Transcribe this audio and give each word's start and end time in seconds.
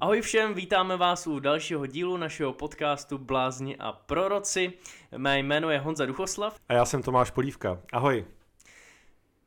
Ahoj 0.00 0.20
všem, 0.20 0.54
vítáme 0.54 0.96
vás 0.96 1.26
u 1.26 1.38
dalšího 1.40 1.86
dílu 1.86 2.16
našeho 2.16 2.52
podcastu 2.52 3.18
Blázni 3.18 3.76
a 3.76 3.92
proroci. 3.92 4.72
Mé 5.16 5.38
jméno 5.38 5.70
je 5.70 5.78
Honza 5.78 6.06
Duchoslav. 6.06 6.54
A 6.68 6.72
já 6.72 6.84
jsem 6.84 7.02
Tomáš 7.02 7.30
Polívka. 7.30 7.80
Ahoj. 7.92 8.24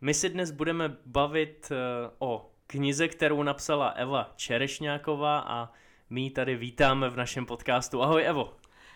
My 0.02 0.14
si 0.14 0.30
dnes 0.30 0.52
budeme 0.52 0.98
bavit 1.06 1.72
eh, 1.72 1.76
o 2.20 2.52
knize, 2.68 3.08
kterou 3.08 3.44
napsala 3.44 3.88
Eva 3.90 4.34
Čerešňáková 4.36 5.40
a 5.40 5.72
my 6.10 6.22
ji 6.22 6.30
tady 6.30 6.56
vítáme 6.56 7.10
v 7.10 7.16
našem 7.16 7.46
podcastu. 7.46 8.04
Ahoj 8.04 8.24
Evo. 8.26 8.54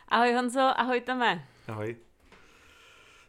Ahoj 0.08 0.34
Honzo, 0.34 0.74
ahoj 0.76 1.02
Tome. 1.02 1.46
Ahoj. 1.68 1.96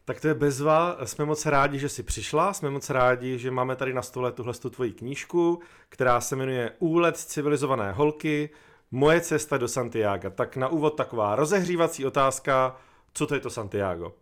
Tak 0.07 0.21
to 0.21 0.29
je 0.29 0.35
bezva. 0.35 0.97
Jsme 1.05 1.25
moc 1.25 1.47
rádi, 1.47 1.79
že 1.79 1.89
jsi 1.89 2.03
přišla. 2.03 2.53
Jsme 2.53 2.71
moc 2.71 2.91
rádi, 2.91 3.39
že 3.39 3.51
máme 3.51 3.77
tady 3.77 3.95
na 3.95 4.03
stole 4.03 4.33
tuhle 4.33 4.55
tu 4.55 4.71
tvoji 4.71 4.93
knížku, 4.93 5.61
která 5.89 6.21
se 6.21 6.37
jmenuje 6.37 6.73
Úlet 6.79 7.17
civilizované 7.17 7.93
holky, 7.93 8.51
Moje 8.91 9.21
cesta 9.21 9.57
do 9.57 9.69
Santiago. 9.69 10.31
Tak 10.31 10.57
na 10.57 10.69
úvod 10.69 10.97
taková 10.97 11.37
rozehřívací 11.37 12.07
otázka, 12.07 12.77
co 13.15 13.27
to 13.27 13.35
je 13.35 13.41
to 13.41 13.51
Santiago? 13.51 14.15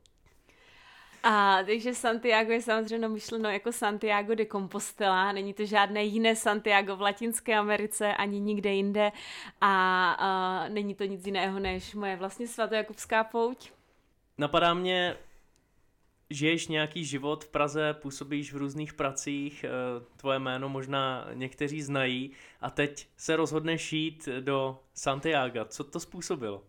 A 1.22 1.58
takže 1.66 1.94
Santiago 1.94 2.52
je 2.52 2.62
samozřejmě 2.62 3.08
myšleno 3.08 3.50
jako 3.50 3.72
Santiago 3.72 4.34
de 4.34 4.46
Compostela, 4.46 5.32
není 5.32 5.54
to 5.54 5.66
žádné 5.66 6.04
jiné 6.04 6.36
Santiago 6.36 6.96
v 6.96 7.00
Latinské 7.00 7.56
Americe 7.56 8.14
ani 8.14 8.40
nikde 8.40 8.70
jinde 8.70 9.12
a, 9.60 10.12
a 10.12 10.68
není 10.68 10.94
to 10.94 11.04
nic 11.04 11.26
jiného 11.26 11.58
než 11.58 11.94
moje 11.94 12.16
vlastně 12.16 12.48
svatojakubská 12.48 13.24
pouť. 13.24 13.70
Napadá 14.38 14.74
mě, 14.74 15.16
žiješ 16.34 16.68
nějaký 16.68 17.04
život 17.04 17.44
v 17.44 17.48
Praze, 17.48 17.94
působíš 17.94 18.52
v 18.52 18.56
různých 18.56 18.94
pracích, 18.94 19.64
eh, 19.64 19.70
tvoje 20.16 20.38
jméno 20.38 20.68
možná 20.68 21.28
někteří 21.34 21.82
znají 21.82 22.30
a 22.60 22.70
teď 22.70 23.08
se 23.16 23.36
rozhodneš 23.36 23.92
jít 23.92 24.28
do 24.40 24.78
Santiago. 24.94 25.64
Co 25.64 25.84
to 25.84 26.00
způsobilo? 26.00 26.62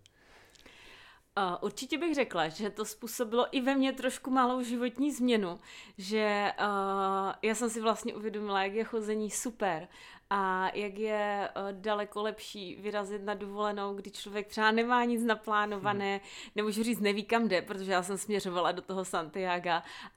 Určitě 1.62 1.98
bych 1.98 2.16
řekla, 2.16 2.48
že 2.48 2.70
to 2.70 2.86
způsobilo 2.86 3.48
i 3.52 3.62
ve 3.62 3.76
mně 3.76 3.94
trošku 3.94 4.32
malou 4.32 4.62
životní 4.64 5.12
změnu, 5.12 5.60
že 5.98 6.52
uh, 6.60 7.34
já 7.42 7.56
jsem 7.56 7.70
si 7.70 7.82
vlastně 7.82 8.14
uvědomila, 8.14 8.64
jak 8.64 8.74
je 8.74 8.84
chození 8.84 9.32
super 9.32 9.88
a 10.30 10.72
jak 10.74 10.98
je 10.98 11.50
uh, 11.56 11.64
daleko 11.72 12.24
lepší 12.24 12.76
vyrazit 12.76 13.24
na 13.24 13.34
dovolenou, 13.34 13.94
kdy 13.94 14.12
člověk 14.12 14.48
třeba 14.48 14.72
nemá 14.72 15.06
nic 15.06 15.24
naplánované, 15.24 16.22
nemůžu 16.56 16.84
říct 16.84 17.00
neví 17.00 17.24
kam 17.24 17.48
jde, 17.48 17.62
protože 17.62 17.92
já 17.92 18.04
jsem 18.04 18.18
směřovala 18.18 18.72
do 18.72 18.82
toho 18.82 19.06
Santiago, 19.06 19.70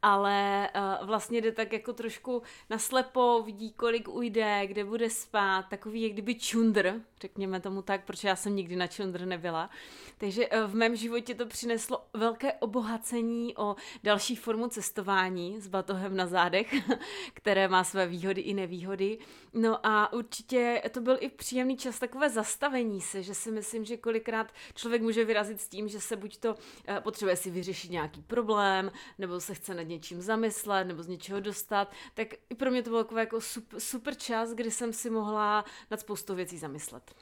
ale 0.03 0.69
uh, 1.01 1.07
vlastně 1.07 1.41
jde 1.41 1.53
tak 1.53 1.73
jako 1.73 1.93
trošku 1.93 2.43
naslepo, 2.71 3.43
vidí 3.47 3.73
kolik 3.73 4.09
ujde, 4.09 4.67
kde 4.67 4.85
bude 4.85 5.11
spát, 5.11 5.63
takový 5.71 6.03
jak 6.03 6.13
kdyby 6.13 6.35
čundr, 6.35 7.01
řekněme 7.21 7.61
tomu 7.61 7.83
tak, 7.83 8.05
protože 8.05 8.29
já 8.29 8.37
jsem 8.37 8.57
nikdy 8.57 8.77
na 8.77 8.87
čundr 8.87 9.27
nebyla. 9.27 9.71
Takže 10.19 10.49
uh, 10.49 10.71
v 10.71 10.75
mém 10.75 10.97
životě 10.97 11.35
to 11.35 11.47
přineslo 11.47 12.05
velké 12.15 12.53
obohacení 12.53 13.57
o 13.57 13.77
další 14.03 14.37
formu 14.37 14.69
cestování 14.69 15.61
s 15.61 15.69
batohem 15.69 16.17
na 16.17 16.27
zádech, 16.27 16.75
které 17.35 17.69
má 17.69 17.85
své 17.85 18.07
výhody 18.07 18.41
i 18.41 18.55
nevýhody. 18.55 19.19
No 19.55 19.87
a 19.87 19.98
určitě 20.07 20.83
to 20.91 21.01
byl 21.01 21.17
i 21.21 21.29
příjemný 21.29 21.77
čas 21.77 21.99
takové 21.99 22.31
zastavení 22.31 23.01
se, 23.01 23.23
že 23.23 23.35
si 23.35 23.51
myslím, 23.51 23.85
že 23.85 23.97
kolikrát 23.97 24.53
člověk 24.75 25.03
může 25.03 25.25
vyrazit 25.25 25.61
s 25.61 25.69
tím, 25.69 25.89
že 25.89 26.01
se 26.01 26.17
buď 26.17 26.37
to 26.37 26.55
eh, 26.87 27.01
potřebuje 27.01 27.37
si 27.37 27.51
vyřešit 27.51 27.91
nějaký 27.91 28.23
problém, 28.23 28.91
nebo 29.19 29.41
se 29.41 29.55
chce 29.55 29.75
nad 29.75 29.83
něčím 29.83 30.21
zamyslet, 30.21 30.85
nebo 30.85 31.03
z 31.03 31.09
něčeho 31.09 31.41
dostat, 31.41 31.93
tak 32.15 32.29
i 32.51 32.55
pro 32.55 32.71
mě 32.71 32.83
to 32.83 32.91
byl 32.91 33.05
takový 33.05 33.21
jako 33.21 33.39
super, 33.79 34.15
čas, 34.15 34.55
kdy 34.55 34.71
jsem 34.71 34.93
si 34.93 35.11
mohla 35.11 35.65
nad 35.91 36.01
spoustou 36.01 36.35
věcí 36.35 36.59
zamyslet. 36.59 37.15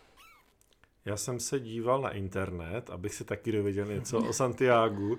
Já 1.05 1.17
jsem 1.17 1.41
se 1.41 1.61
díval 1.61 2.01
na 2.01 2.11
internet, 2.11 2.91
abych 2.91 3.15
si 3.15 3.25
taky 3.25 3.53
dověděl 3.53 3.87
něco 3.87 4.19
o 4.19 4.33
Santiago 4.33 5.17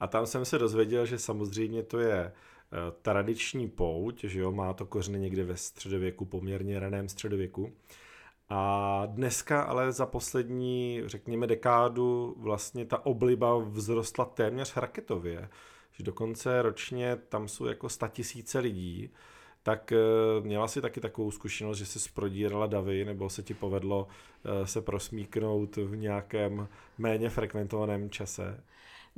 a 0.00 0.06
tam 0.06 0.26
jsem 0.26 0.44
se 0.44 0.58
dozvěděl, 0.58 1.06
že 1.06 1.18
samozřejmě 1.18 1.82
to 1.82 1.98
je 1.98 2.32
tradiční 3.02 3.68
pouť, 3.68 4.24
že 4.24 4.40
jo, 4.40 4.52
má 4.52 4.72
to 4.72 4.86
kořeny 4.86 5.18
někde 5.18 5.44
ve 5.44 5.56
středověku, 5.56 6.24
poměrně 6.24 6.80
raném 6.80 7.08
středověku. 7.08 7.72
A 8.48 9.02
dneska 9.06 9.62
ale 9.62 9.92
za 9.92 10.06
poslední, 10.06 11.02
řekněme, 11.06 11.46
dekádu 11.46 12.34
vlastně 12.38 12.84
ta 12.84 13.06
obliba 13.06 13.70
vzrostla 13.70 14.24
téměř 14.24 14.76
raketově. 14.76 15.48
Že 15.92 16.04
dokonce 16.04 16.62
ročně 16.62 17.16
tam 17.16 17.48
jsou 17.48 17.64
jako 17.64 17.88
tisíce 18.10 18.58
lidí, 18.58 19.10
tak 19.62 19.92
eh, 19.92 19.96
měla 20.40 20.68
si 20.68 20.80
taky 20.80 21.00
takovou 21.00 21.30
zkušenost, 21.30 21.78
že 21.78 21.86
jsi 21.86 22.10
prodírala 22.14 22.66
davy, 22.66 23.04
nebo 23.04 23.30
se 23.30 23.42
ti 23.42 23.54
povedlo 23.54 24.08
eh, 24.44 24.66
se 24.66 24.80
prosmíknout 24.80 25.76
v 25.76 25.96
nějakém 25.96 26.68
méně 26.98 27.30
frekventovaném 27.30 28.10
čase? 28.10 28.64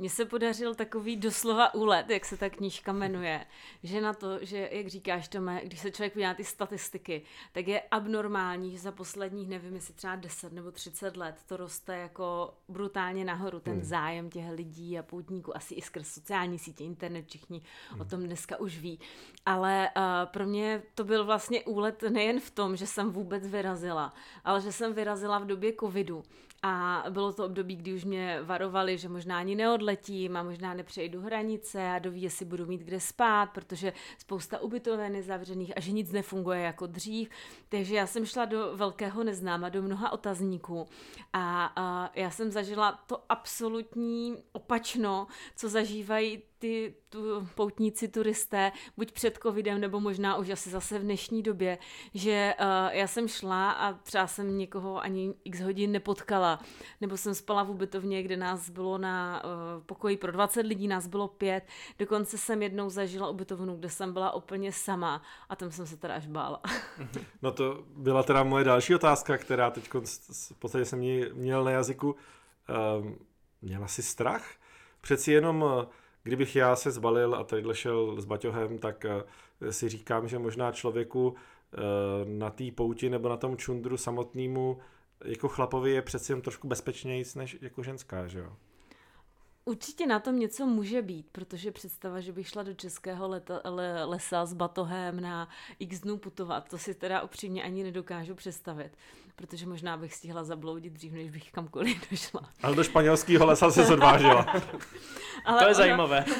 Mně 0.01 0.09
se 0.09 0.25
podařil 0.25 0.75
takový 0.75 1.15
doslova 1.15 1.73
úlet, 1.73 2.09
jak 2.09 2.25
se 2.25 2.37
ta 2.37 2.49
knížka 2.49 2.93
jmenuje, 2.93 3.45
že 3.83 4.01
na 4.01 4.13
to, 4.13 4.45
že, 4.45 4.69
jak 4.71 4.87
říkáš, 4.87 5.27
Tome, 5.27 5.61
když 5.63 5.79
se 5.79 5.91
člověk 5.91 6.13
podívá 6.13 6.33
ty 6.33 6.43
statistiky, 6.43 7.21
tak 7.51 7.67
je 7.67 7.81
abnormální, 7.81 8.71
že 8.71 8.79
za 8.79 8.91
posledních, 8.91 9.49
nevím, 9.49 9.75
jestli 9.75 9.93
třeba 9.93 10.15
10 10.15 10.53
nebo 10.53 10.71
30 10.71 11.17
let 11.17 11.35
to 11.45 11.57
roste 11.57 11.97
jako 11.97 12.53
brutálně 12.67 13.25
nahoru, 13.25 13.59
ten 13.59 13.73
hmm. 13.73 13.83
zájem 13.83 14.29
těch 14.29 14.51
lidí 14.51 14.99
a 14.99 15.03
poutníků, 15.03 15.57
asi 15.57 15.73
i 15.73 15.81
skrz 15.81 16.07
sociální 16.07 16.59
sítě, 16.59 16.83
internet, 16.83 17.25
všichni 17.27 17.61
hmm. 17.89 18.01
o 18.01 18.05
tom 18.05 18.23
dneska 18.23 18.59
už 18.59 18.77
ví. 18.77 18.99
Ale 19.45 19.89
uh, 19.97 20.03
pro 20.31 20.45
mě 20.45 20.83
to 20.95 21.03
byl 21.03 21.25
vlastně 21.25 21.63
úlet 21.63 22.01
nejen 22.01 22.39
v 22.39 22.51
tom, 22.51 22.75
že 22.75 22.87
jsem 22.87 23.11
vůbec 23.11 23.47
vyrazila, 23.47 24.13
ale 24.43 24.61
že 24.61 24.71
jsem 24.71 24.93
vyrazila 24.93 25.39
v 25.39 25.45
době 25.45 25.73
covidu, 25.79 26.23
a 26.63 27.03
bylo 27.09 27.33
to 27.33 27.45
období, 27.45 27.75
kdy 27.75 27.93
už 27.93 28.05
mě 28.05 28.39
varovali, 28.43 28.97
že 28.97 29.09
možná 29.09 29.37
ani 29.37 29.55
neodletím 29.55 30.37
a 30.37 30.43
možná 30.43 30.73
nepřejdu 30.73 31.21
hranice 31.21 31.89
a 31.89 31.99
doví, 31.99 32.21
jestli 32.21 32.45
budu 32.45 32.65
mít 32.65 32.81
kde 32.81 32.99
spát, 32.99 33.45
protože 33.45 33.93
spousta 34.17 34.59
ubytoven 34.59 35.15
je 35.15 35.23
zavřených 35.23 35.77
a 35.77 35.79
že 35.79 35.91
nic 35.91 36.11
nefunguje 36.11 36.61
jako 36.61 36.85
dřív. 36.87 37.29
Takže 37.69 37.95
já 37.95 38.07
jsem 38.07 38.25
šla 38.25 38.45
do 38.45 38.77
velkého 38.77 39.23
neznáma, 39.23 39.69
do 39.69 39.81
mnoha 39.81 40.11
otazníků 40.11 40.87
a, 41.33 41.73
a 41.75 42.11
já 42.15 42.31
jsem 42.31 42.51
zažila 42.51 42.91
to 43.07 43.23
absolutní 43.29 44.37
opačno, 44.51 45.27
co 45.55 45.69
zažívají 45.69 46.43
ty 46.61 46.93
tu, 47.09 47.47
poutníci, 47.55 48.07
turisté, 48.07 48.71
buď 48.97 49.11
před 49.11 49.39
covidem, 49.43 49.81
nebo 49.81 49.99
možná 49.99 50.37
už 50.37 50.49
asi 50.49 50.69
zase 50.69 50.99
v 50.99 51.01
dnešní 51.01 51.43
době, 51.43 51.77
že 52.13 52.53
uh, 52.59 52.65
já 52.91 53.07
jsem 53.07 53.27
šla 53.27 53.71
a 53.71 53.93
třeba 53.93 54.27
jsem 54.27 54.57
někoho 54.57 55.01
ani 55.01 55.33
x 55.43 55.59
hodin 55.59 55.91
nepotkala, 55.91 56.59
nebo 57.01 57.17
jsem 57.17 57.35
spala 57.35 57.63
v 57.63 57.69
ubytovně, 57.69 58.23
kde 58.23 58.37
nás 58.37 58.69
bylo 58.69 58.97
na 58.97 59.43
uh, 59.43 59.83
pokoji 59.85 60.17
pro 60.17 60.31
20 60.31 60.65
lidí, 60.65 60.87
nás 60.87 61.07
bylo 61.07 61.27
pět, 61.27 61.63
dokonce 61.99 62.37
jsem 62.37 62.61
jednou 62.61 62.89
zažila 62.89 63.29
ubytovnu, 63.29 63.75
kde 63.75 63.89
jsem 63.89 64.13
byla 64.13 64.33
úplně 64.33 64.71
sama 64.71 65.21
a 65.49 65.55
tam 65.55 65.71
jsem 65.71 65.87
se 65.87 65.97
teda 65.97 66.15
až 66.15 66.27
bála. 66.27 66.61
No 67.41 67.51
to 67.51 67.83
byla 67.95 68.23
teda 68.23 68.43
moje 68.43 68.63
další 68.63 68.95
otázka, 68.95 69.37
která 69.37 69.71
teď 69.71 69.89
v 70.51 70.59
podstatě 70.59 70.85
jsem 70.85 70.99
měl 71.33 71.63
na 71.63 71.71
jazyku. 71.71 72.15
Um, 72.99 73.17
měla 73.61 73.87
jsi 73.87 74.03
strach? 74.03 74.45
Přeci 75.01 75.31
jenom 75.31 75.65
kdybych 76.23 76.55
já 76.55 76.75
se 76.75 76.91
zbalil 76.91 77.35
a 77.35 77.43
tady 77.43 77.63
šel 77.73 78.21
s 78.21 78.25
baťohem, 78.25 78.77
tak 78.77 79.05
eh, 79.05 79.23
si 79.73 79.89
říkám, 79.89 80.27
že 80.27 80.39
možná 80.39 80.71
člověku 80.71 81.35
eh, 81.73 81.77
na 82.25 82.49
té 82.49 82.71
pouti 82.75 83.09
nebo 83.09 83.29
na 83.29 83.37
tom 83.37 83.57
čundru 83.57 83.97
samotnému 83.97 84.77
jako 85.25 85.47
chlapovi 85.47 85.91
je 85.91 86.01
přeci 86.01 86.31
jen 86.31 86.41
trošku 86.41 86.67
bezpečnější 86.67 87.39
než 87.39 87.57
jako 87.61 87.83
ženská, 87.83 88.27
že 88.27 88.39
jo? 88.39 88.53
Určitě 89.65 90.07
na 90.07 90.19
tom 90.19 90.39
něco 90.39 90.65
může 90.65 91.01
být, 91.01 91.27
protože 91.31 91.71
představa, 91.71 92.19
že 92.19 92.31
bych 92.31 92.47
šla 92.47 92.63
do 92.63 92.73
českého 92.73 93.27
leta, 93.27 93.61
le, 93.63 94.05
lesa 94.05 94.45
s 94.45 94.53
batohem 94.53 95.21
na 95.21 95.49
x 95.79 95.99
dnů 95.99 96.17
putovat, 96.17 96.69
to 96.69 96.77
si 96.77 96.95
teda 96.95 97.21
upřímně 97.21 97.63
ani 97.63 97.83
nedokážu 97.83 98.35
představit, 98.35 98.91
protože 99.35 99.65
možná 99.65 99.97
bych 99.97 100.13
stihla 100.13 100.43
zabloudit 100.43 100.93
dřív, 100.93 101.13
než 101.13 101.29
bych 101.29 101.51
kamkoliv 101.51 102.07
došla. 102.11 102.49
Ale 102.63 102.75
do 102.75 102.83
španělského 102.83 103.45
lesa 103.45 103.71
se 103.71 103.93
odvážila. 103.93 104.45
Ale 105.45 105.59
to 105.59 105.63
je 105.63 105.67
ono... 105.67 105.73
zajímavé. 105.73 106.25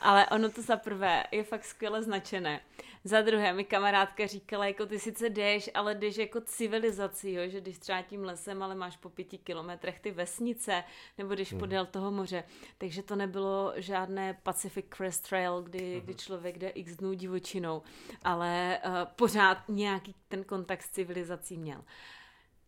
Ale 0.00 0.26
ono 0.26 0.50
to 0.50 0.62
za 0.62 0.76
prvé 0.76 1.24
je 1.30 1.44
fakt 1.44 1.64
skvěle 1.64 2.02
značené. 2.02 2.60
Za 3.04 3.20
druhé 3.20 3.52
mi 3.52 3.64
kamarádka 3.64 4.26
říkala, 4.26 4.66
jako 4.66 4.86
ty 4.86 4.98
sice 4.98 5.30
jdeš, 5.30 5.70
ale 5.74 5.94
jdeš 5.94 6.16
jako 6.16 6.40
civilizaci, 6.40 7.30
jo? 7.30 7.42
že 7.48 7.60
když 7.60 7.78
třeba 7.78 8.02
tím 8.02 8.24
lesem, 8.24 8.62
ale 8.62 8.74
máš 8.74 8.96
po 8.96 9.08
pěti 9.08 9.38
kilometrech 9.38 10.00
ty 10.00 10.10
vesnice, 10.10 10.84
nebo 11.18 11.34
když 11.34 11.50
hmm. 11.50 11.60
podél 11.60 11.86
toho 11.86 12.10
moře. 12.10 12.44
Takže 12.78 13.02
to 13.02 13.16
nebylo 13.16 13.72
žádné 13.76 14.38
Pacific 14.42 14.86
Crest 14.96 15.28
Trail, 15.28 15.62
kdy, 15.62 15.92
hmm. 15.92 16.00
kdy 16.00 16.14
člověk 16.14 16.58
jde 16.58 16.68
x 16.68 16.96
dnů 16.96 17.12
divočinou, 17.12 17.82
ale 18.24 18.78
uh, 18.86 18.92
pořád 19.16 19.58
nějaký 19.68 20.14
ten 20.28 20.44
kontakt 20.44 20.82
s 20.82 20.90
civilizací 20.90 21.58
měl. 21.58 21.84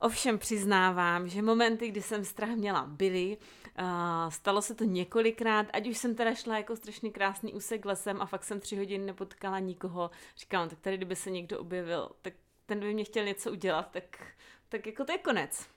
Ovšem 0.04 0.38
přiznávám, 0.38 1.28
že 1.28 1.42
momenty, 1.42 1.88
kdy 1.88 2.02
jsem 2.02 2.24
strach 2.24 2.50
měla, 2.50 2.84
byly. 2.86 3.36
Uh, 3.80 3.86
stalo 4.28 4.62
se 4.62 4.74
to 4.74 4.84
několikrát, 4.84 5.66
ať 5.72 5.88
už 5.88 5.98
jsem 5.98 6.14
teda 6.14 6.34
šla 6.34 6.56
jako 6.56 6.76
strašně 6.76 7.10
krásný 7.10 7.54
úsek 7.54 7.84
lesem 7.84 8.22
a 8.22 8.26
fakt 8.26 8.44
jsem 8.44 8.60
tři 8.60 8.76
hodiny 8.76 9.04
nepotkala 9.04 9.58
nikoho. 9.58 10.10
Říkám, 10.36 10.68
tak 10.68 10.80
tady 10.80 10.96
kdyby 10.96 11.16
se 11.16 11.30
někdo 11.30 11.60
objevil, 11.60 12.10
tak 12.22 12.34
ten 12.66 12.80
by 12.80 12.94
mě 12.94 13.04
chtěl 13.04 13.24
něco 13.24 13.52
udělat, 13.52 13.90
tak, 13.90 14.26
tak 14.68 14.86
jako 14.86 15.04
to 15.04 15.12
je 15.12 15.18
konec. 15.18 15.73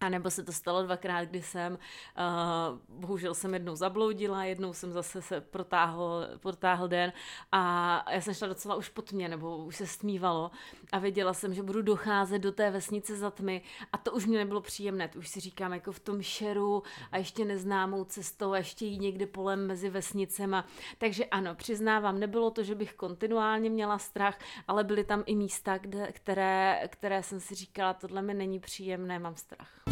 A 0.00 0.08
nebo 0.08 0.30
se 0.30 0.44
to 0.44 0.52
stalo 0.52 0.82
dvakrát, 0.82 1.24
kdy 1.24 1.42
jsem, 1.42 1.72
uh, 1.72 2.98
bohužel 3.00 3.34
jsem 3.34 3.54
jednou 3.54 3.76
zabloudila, 3.76 4.44
jednou 4.44 4.72
jsem 4.72 4.92
zase 4.92 5.22
se 5.22 5.40
protáhl, 5.40 6.28
protáhl 6.40 6.88
den 6.88 7.12
a 7.52 8.12
já 8.12 8.20
jsem 8.20 8.34
šla 8.34 8.48
docela 8.48 8.74
už 8.74 8.88
pod 8.88 9.12
mě, 9.12 9.28
nebo 9.28 9.56
už 9.56 9.76
se 9.76 9.86
stmívalo 9.86 10.50
a 10.92 10.98
věděla 10.98 11.34
jsem, 11.34 11.54
že 11.54 11.62
budu 11.62 11.82
docházet 11.82 12.38
do 12.38 12.52
té 12.52 12.70
vesnice 12.70 13.16
za 13.16 13.30
tmy 13.30 13.62
a 13.92 13.98
to 13.98 14.12
už 14.12 14.26
mě 14.26 14.38
nebylo 14.38 14.60
příjemné, 14.60 15.08
to 15.08 15.18
už 15.18 15.28
si 15.28 15.40
říkám 15.40 15.72
jako 15.72 15.92
v 15.92 16.00
tom 16.00 16.22
šeru 16.22 16.82
a 17.12 17.16
ještě 17.16 17.44
neznámou 17.44 18.04
cestou 18.04 18.52
a 18.52 18.56
ještě 18.56 18.86
jít 18.86 18.98
někde 18.98 19.26
polem 19.26 19.66
mezi 19.66 19.90
vesnicema. 19.90 20.64
Takže 20.98 21.24
ano, 21.24 21.54
přiznávám, 21.54 22.18
nebylo 22.18 22.50
to, 22.50 22.62
že 22.62 22.74
bych 22.74 22.94
kontinuálně 22.94 23.70
měla 23.70 23.98
strach, 23.98 24.38
ale 24.68 24.84
byly 24.84 25.04
tam 25.04 25.22
i 25.26 25.34
místa, 25.34 25.78
kde, 25.78 26.12
které, 26.12 26.82
které 26.88 27.22
jsem 27.22 27.40
si 27.40 27.54
říkala, 27.54 27.94
tohle 27.94 28.22
mi 28.22 28.34
není 28.34 28.60
příjemné, 28.60 29.18
mám 29.18 29.36
strach 29.36 29.57
strach. 29.58 29.82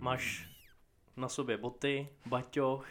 Máš 0.00 0.48
na 1.16 1.28
sobě 1.28 1.56
boty, 1.56 2.08
baťoch, 2.26 2.86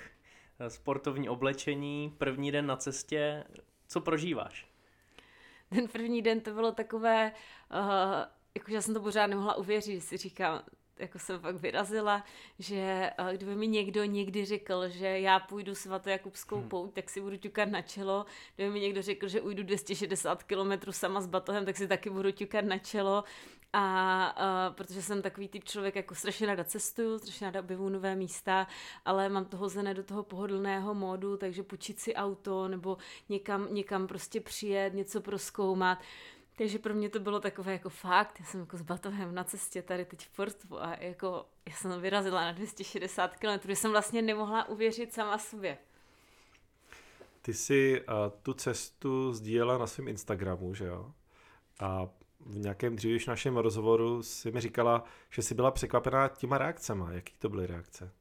sportovní 0.68 1.30
oblečení, 1.30 2.16
první 2.18 2.52
den 2.52 2.66
na 2.66 2.78
cestě. 2.78 3.44
Co 3.88 4.02
prožíváš? 4.02 4.68
Ten 5.70 5.88
první 5.88 6.22
den 6.22 6.42
to 6.42 6.54
bylo 6.54 6.72
takové, 6.72 7.32
uh, 7.72 7.80
jakože 8.56 8.76
já 8.76 8.82
jsem 8.82 8.94
to 8.94 9.02
pořád 9.02 9.28
nemohla 9.28 9.56
uvěřit, 9.56 10.02
si 10.02 10.18
říkám, 10.18 10.64
jako 11.00 11.20
jsem 11.20 11.40
fakt 11.40 11.56
vyrazila, 11.56 12.24
že 12.60 13.12
kdyby 13.32 13.56
mi 13.56 13.68
někdo 13.68 14.04
někdy 14.04 14.46
řekl, 14.46 14.90
že 14.90 15.20
já 15.20 15.40
půjdu 15.40 15.76
svatojakubskou 15.76 16.56
hmm. 16.56 16.70
pouť, 16.70 16.94
tak 16.94 17.10
si 17.10 17.22
budu 17.22 17.38
ťukat 17.38 17.70
na 17.70 17.82
čelo. 17.82 18.26
Kdyby 18.56 18.72
mi 18.72 18.80
někdo 18.80 19.02
řekl, 19.02 19.28
že 19.28 19.42
ujdu 19.42 19.64
260 19.64 20.44
km 20.44 20.92
sama 20.92 21.22
s 21.22 21.28
batohem, 21.28 21.66
tak 21.66 21.78
si 21.78 21.88
taky 21.88 22.10
budu 22.10 22.32
ťukat 22.32 22.66
na 22.66 22.78
čelo. 22.78 23.24
A, 23.74 24.26
a 24.26 24.72
protože 24.72 25.02
jsem 25.02 25.22
takový 25.22 25.48
typ 25.48 25.64
člověk, 25.64 25.96
jako 25.96 26.16
strašně 26.16 26.48
ráda 26.48 26.64
cestuju, 26.64 27.20
strašně 27.20 27.48
ráda 27.48 27.60
objevuju 27.60 27.90
nové 27.90 28.16
místa, 28.16 28.68
ale 29.06 29.30
mám 29.30 29.46
to 29.46 29.58
hozené 29.58 29.94
do 29.94 30.04
toho 30.04 30.24
pohodlného 30.24 30.94
módu, 30.94 31.38
takže 31.38 31.64
půjčit 31.64 32.00
si 32.00 32.16
auto 32.16 32.68
nebo 32.68 32.98
někam, 33.30 33.68
někam 33.74 34.08
prostě 34.08 34.42
přijet, 34.42 34.94
něco 34.94 35.22
proskoumat. 35.22 36.00
Takže 36.58 36.80
pro 36.80 36.94
mě 36.94 37.10
to 37.10 37.20
bylo 37.20 37.40
takové 37.40 37.72
jako 37.72 37.90
fakt, 37.90 38.40
já 38.40 38.46
jsem 38.46 38.60
jako 38.60 38.78
s 38.78 38.82
batohem 38.82 39.36
na 39.36 39.44
cestě 39.44 39.82
tady 39.82 40.06
teď 40.06 40.26
v 40.26 40.36
Portu 40.36 40.82
a 40.82 40.96
jako 40.96 41.46
já 41.70 41.76
jsem 41.76 42.02
vyrazila 42.02 42.42
na 42.42 42.52
260 42.52 43.36
km, 43.36 43.68
že 43.68 43.76
jsem 43.76 43.92
vlastně 43.92 44.22
nemohla 44.22 44.70
uvěřit 44.70 45.14
sama 45.14 45.38
sobě. 45.38 45.78
Ty 47.42 47.54
jsi 47.54 48.02
uh, 48.02 48.16
tu 48.42 48.54
cestu 48.54 49.34
sdílela 49.34 49.78
na 49.78 49.88
svém 49.88 50.08
Instagramu, 50.08 50.74
že 50.74 50.86
jo? 50.86 51.12
A 51.80 52.10
v 52.40 52.58
nějakém 52.58 52.96
dřívějším 52.96 53.32
našem 53.32 53.58
rozhovoru 53.58 54.24
si 54.24 54.52
mi 54.52 54.62
říkala, 54.62 55.04
že 55.30 55.42
jsi 55.42 55.56
byla 55.56 55.72
překvapená 55.72 56.28
těma 56.28 56.58
reakcemi. 56.58 57.04
Jaký 57.12 57.34
to 57.40 57.50
byly 57.50 57.68
reakce? 57.68 58.12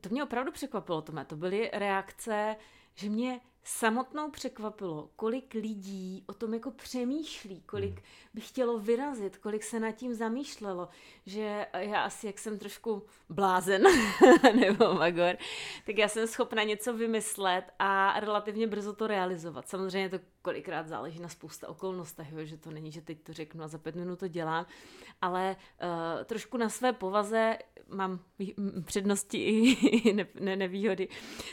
To 0.00 0.08
mě 0.08 0.24
opravdu 0.24 0.52
překvapilo, 0.52 1.02
Tome. 1.02 1.24
To 1.24 1.36
byly 1.36 1.70
reakce, 1.72 2.56
že 2.94 3.10
mě 3.10 3.40
samotnou 3.64 4.30
překvapilo, 4.30 5.10
kolik 5.16 5.54
lidí 5.54 6.24
o 6.26 6.34
tom 6.34 6.54
jako 6.54 6.70
přemýšlí, 6.70 7.62
kolik 7.62 7.90
hmm. 7.90 8.02
by 8.34 8.40
chtělo 8.40 8.78
vyrazit, 8.78 9.38
kolik 9.38 9.62
se 9.62 9.80
nad 9.80 9.92
tím 9.92 10.14
zamýšlelo, 10.14 10.88
že 11.26 11.66
já 11.78 12.02
asi, 12.02 12.26
jak 12.26 12.38
jsem 12.38 12.58
trošku 12.58 13.02
blázen 13.28 13.82
nebo 14.60 14.94
magor, 14.94 15.36
tak 15.86 15.98
já 15.98 16.08
jsem 16.08 16.26
schopna 16.26 16.62
něco 16.62 16.94
vymyslet 16.94 17.64
a 17.78 18.20
relativně 18.20 18.66
brzo 18.66 18.92
to 18.92 19.06
realizovat. 19.06 19.68
Samozřejmě 19.68 20.08
to 20.08 20.18
kolikrát 20.42 20.88
záleží 20.88 21.20
na 21.20 21.28
spousta 21.28 21.68
okolnostech, 21.68 22.32
jo, 22.32 22.44
že 22.44 22.56
to 22.56 22.70
není, 22.70 22.92
že 22.92 23.00
teď 23.00 23.22
to 23.22 23.32
řeknu 23.32 23.64
a 23.64 23.68
za 23.68 23.78
pět 23.78 23.94
minut 23.94 24.18
to 24.18 24.28
dělám, 24.28 24.66
ale 25.22 25.56
uh, 25.82 26.24
trošku 26.24 26.56
na 26.56 26.68
své 26.68 26.92
povaze 26.92 27.58
mám 27.88 28.20
přednosti 28.84 29.44
i 29.44 30.12
ne, 30.14 30.26
ne, 30.40 30.56
nevýhody, 30.56 31.08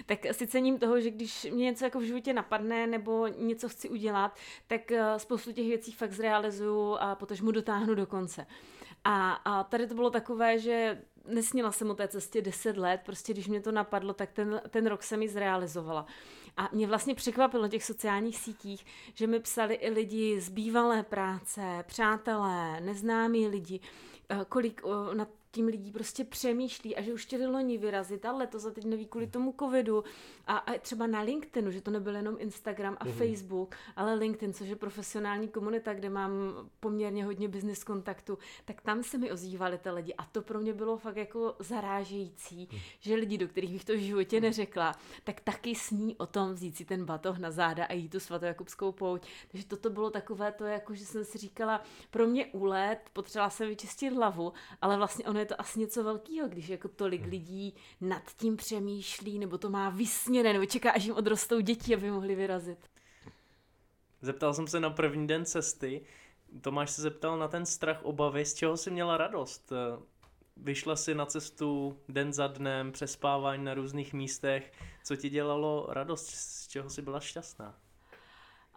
tak 0.06 0.20
si 0.32 0.48
cením 0.48 0.80
toho, 0.80 1.02
že 1.02 1.12
když 1.12 1.44
mě 1.44 1.66
něco 1.66 1.86
jako 1.86 1.97
v 2.00 2.04
životě 2.04 2.34
napadne 2.34 2.88
nebo 2.88 3.28
něco 3.28 3.70
chci 3.70 3.90
udělat, 3.90 4.36
tak 4.68 4.82
uh, 4.92 4.98
spoustu 5.18 5.52
těch 5.52 5.68
věcí 5.68 5.92
fakt 5.92 6.14
zrealizuju 6.14 6.98
a 7.00 7.18
mu 7.42 7.52
dotáhnu 7.52 7.96
do 7.96 8.06
konce. 8.06 8.48
A, 9.04 9.32
a 9.34 9.64
tady 9.64 9.88
to 9.88 9.96
bylo 9.96 10.10
takové, 10.10 10.60
že 10.60 11.02
nesnila 11.28 11.72
jsem 11.72 11.90
o 11.90 11.96
té 11.96 12.08
cestě 12.08 12.42
10 12.42 12.78
let, 12.78 13.02
prostě 13.06 13.34
když 13.34 13.48
mě 13.48 13.62
to 13.62 13.72
napadlo, 13.72 14.14
tak 14.14 14.32
ten, 14.32 14.62
ten 14.70 14.88
rok 14.88 15.04
jsem 15.04 15.22
ji 15.22 15.30
zrealizovala. 15.30 16.06
A 16.58 16.70
mě 16.74 16.88
vlastně 16.88 17.16
překvapilo 17.16 17.64
na 17.64 17.70
těch 17.70 17.84
sociálních 17.84 18.38
sítích, 18.38 18.86
že 19.14 19.28
mi 19.28 19.40
psali 19.40 19.76
i 19.76 19.90
lidi 19.90 20.42
z 20.42 20.50
bývalé 20.50 21.04
práce, 21.04 21.84
přátelé, 21.88 22.82
neznámí 22.82 23.48
lidi, 23.48 23.80
eh, 24.30 24.46
kolik 24.50 24.82
na 25.14 25.28
tím 25.58 25.68
lidí 25.68 25.92
prostě 25.92 26.24
přemýšlí 26.24 26.96
a 26.96 27.02
že 27.02 27.14
už 27.14 27.26
chtěli 27.26 27.46
loni 27.46 27.78
vyrazit 27.78 28.26
a 28.26 28.32
letos 28.32 28.66
a 28.66 28.72
teď 28.72 28.86
neví 28.86 29.06
kvůli 29.06 29.28
tomu 29.28 29.56
covidu 29.60 30.04
a, 30.48 30.58
a 30.58 30.78
třeba 30.78 31.08
na 31.08 31.22
LinkedInu, 31.22 31.72
že 31.72 31.82
to 31.82 31.92
nebyl 31.92 32.16
jenom 32.16 32.36
Instagram 32.40 32.98
a 33.00 33.06
mm-hmm. 33.06 33.12
Facebook, 33.12 33.76
ale 33.96 34.14
LinkedIn, 34.14 34.54
což 34.54 34.68
je 34.68 34.76
profesionální 34.76 35.48
komunita, 35.48 35.94
kde 35.94 36.10
mám 36.10 36.32
poměrně 36.80 37.26
hodně 37.26 37.48
business 37.48 37.84
kontaktu, 37.84 38.38
tak 38.66 38.82
tam 38.82 39.04
se 39.04 39.18
mi 39.18 39.32
ozývali 39.32 39.78
ty 39.78 39.90
lidi 39.90 40.14
a 40.14 40.26
to 40.26 40.42
pro 40.42 40.60
mě 40.60 40.74
bylo 40.74 40.98
fakt 40.98 41.18
jako 41.18 41.56
zarážející, 41.60 42.70
mm. 42.72 42.80
že 43.00 43.16
lidi, 43.16 43.38
do 43.38 43.48
kterých 43.48 43.74
bych 43.74 43.86
to 43.86 43.94
v 43.94 44.00
životě 44.00 44.42
neřekla, 44.42 44.96
tak 45.24 45.42
taky 45.42 45.76
sní 45.76 46.16
o 46.16 46.26
tom 46.26 46.54
vzít 46.54 46.78
si 46.78 46.86
ten 46.86 47.06
batoh 47.06 47.38
na 47.38 47.52
záda 47.52 47.86
a 47.86 47.94
jít 47.94 48.10
tu 48.10 48.20
svatojakubskou 48.20 48.92
pouť. 48.92 49.28
Takže 49.52 49.66
toto 49.66 49.90
bylo 49.90 50.10
takové 50.10 50.52
to, 50.52 50.64
jako 50.64 50.96
že 50.96 51.06
jsem 51.06 51.26
si 51.26 51.38
říkala, 51.38 51.82
pro 52.12 52.28
mě 52.28 52.46
úlet, 52.46 53.00
potřebovala 53.14 53.50
jsem 53.50 53.70
vyčistit 53.70 54.14
hlavu, 54.14 54.54
ale 54.82 54.98
vlastně 54.98 55.26
ono 55.26 55.40
je 55.40 55.46
to 55.48 55.62
asi 55.62 55.80
něco 55.80 56.04
velkého, 56.04 56.48
když 56.48 56.70
jako 56.70 56.88
tolik 56.88 57.22
hmm. 57.22 57.30
lidí 57.30 57.74
nad 58.02 58.24
tím 58.38 58.58
přemýšlí, 58.58 59.40
nebo 59.40 59.58
to 59.58 59.70
má 59.70 59.90
vysněné, 59.90 60.54
nebo 60.54 60.66
čeká, 60.66 60.92
až 60.92 61.04
jim 61.04 61.16
odrostou 61.16 61.60
děti, 61.60 61.96
aby 61.96 62.12
mohli 62.12 62.36
vyrazit. 62.36 62.80
Zeptal 64.22 64.54
jsem 64.54 64.68
se 64.68 64.80
na 64.80 64.90
první 64.90 65.28
den 65.28 65.46
cesty. 65.46 66.06
Tomáš 66.62 66.92
se 66.92 67.02
zeptal 67.02 67.38
na 67.38 67.48
ten 67.48 67.66
strach, 67.66 68.04
obavy, 68.04 68.46
z 68.46 68.54
čeho 68.54 68.78
jsi 68.78 68.92
měla 68.92 69.18
radost. 69.18 69.74
Vyšla 70.58 70.96
si 70.96 71.16
na 71.16 71.26
cestu 71.26 72.00
den 72.10 72.34
za 72.34 72.48
dnem, 72.48 72.92
přespávání 72.92 73.64
na 73.64 73.74
různých 73.74 74.14
místech. 74.14 74.74
Co 75.04 75.16
ti 75.16 75.30
dělalo 75.30 75.88
radost, 75.90 76.28
z 76.30 76.68
čeho 76.68 76.90
jsi 76.90 77.02
byla 77.02 77.20
šťastná? 77.20 77.80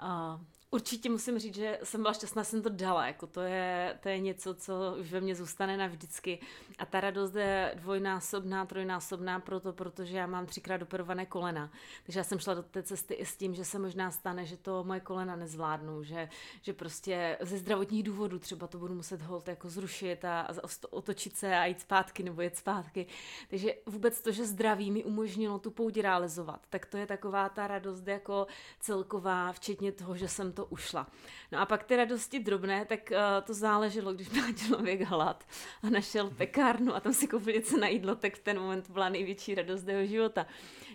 Uh, 0.02 0.40
Určitě 0.72 1.10
musím 1.10 1.38
říct, 1.38 1.54
že 1.54 1.78
jsem 1.82 2.02
byla 2.02 2.12
šťastná, 2.12 2.44
jsem 2.44 2.62
to 2.62 2.68
dala, 2.68 3.06
jako 3.06 3.26
to 3.26 3.40
je, 3.40 3.98
to 4.02 4.08
je 4.08 4.18
něco, 4.18 4.54
co 4.54 4.96
už 5.00 5.12
ve 5.12 5.20
mně 5.20 5.34
zůstane 5.34 5.76
navždycky. 5.76 6.38
A 6.78 6.86
ta 6.86 7.00
radost 7.00 7.34
je 7.34 7.72
dvojnásobná, 7.76 8.66
trojnásobná 8.66 9.40
proto, 9.40 9.72
protože 9.72 10.16
já 10.16 10.26
mám 10.26 10.46
třikrát 10.46 10.76
doperované 10.76 11.26
kolena, 11.26 11.70
takže 12.04 12.20
já 12.20 12.24
jsem 12.24 12.38
šla 12.38 12.54
do 12.54 12.62
té 12.62 12.82
cesty 12.82 13.14
i 13.14 13.26
s 13.26 13.36
tím, 13.36 13.54
že 13.54 13.64
se 13.64 13.78
možná 13.78 14.10
stane, 14.10 14.46
že 14.46 14.56
to 14.56 14.84
moje 14.84 15.00
kolena 15.00 15.36
nezvládnou, 15.36 16.02
že, 16.02 16.28
že 16.62 16.72
prostě 16.72 17.38
ze 17.40 17.58
zdravotních 17.58 18.02
důvodů 18.02 18.38
třeba 18.38 18.66
to 18.66 18.78
budu 18.78 18.94
muset 18.94 19.22
hold 19.22 19.48
jako 19.48 19.68
zrušit 19.68 20.24
a, 20.24 20.40
a 20.40 20.52
otočit 20.90 21.36
se 21.36 21.56
a 21.56 21.64
jít 21.64 21.80
zpátky 21.80 22.22
nebo 22.22 22.42
jet 22.42 22.56
zpátky, 22.56 23.06
takže 23.48 23.74
vůbec 23.86 24.20
to, 24.20 24.32
že 24.32 24.46
zdraví 24.46 24.90
mi 24.90 25.04
umožnilo 25.04 25.58
tu 25.58 25.70
pouť 25.70 25.96
realizovat, 25.96 26.66
tak 26.68 26.86
to 26.86 26.96
je 26.96 27.06
taková 27.06 27.48
ta 27.48 27.66
radost 27.66 28.06
jako 28.06 28.46
celková, 28.80 29.52
včetně 29.52 29.92
toho, 29.92 30.16
že 30.16 30.28
jsem 30.28 30.52
to 30.52 30.59
to 30.60 30.66
ušla. 30.66 31.06
No 31.52 31.58
a 31.58 31.66
pak 31.66 31.84
ty 31.84 31.96
radosti 31.96 32.40
drobné, 32.40 32.84
tak 32.84 33.10
uh, 33.10 33.16
to 33.44 33.54
záleželo, 33.54 34.12
když 34.12 34.30
měl 34.30 34.52
člověk 34.52 35.00
hlad 35.00 35.44
a 35.82 35.90
našel 35.90 36.30
pekárnu 36.30 36.94
a 36.94 37.00
tam 37.00 37.12
si 37.12 37.26
koupil 37.26 37.54
něco 37.54 37.76
na 37.76 37.88
jídlo, 37.88 38.14
tak 38.14 38.34
v 38.34 38.42
ten 38.42 38.60
moment 38.60 38.90
byla 38.90 39.08
největší 39.08 39.54
radost 39.54 39.88
jeho 39.88 40.06
života 40.06 40.46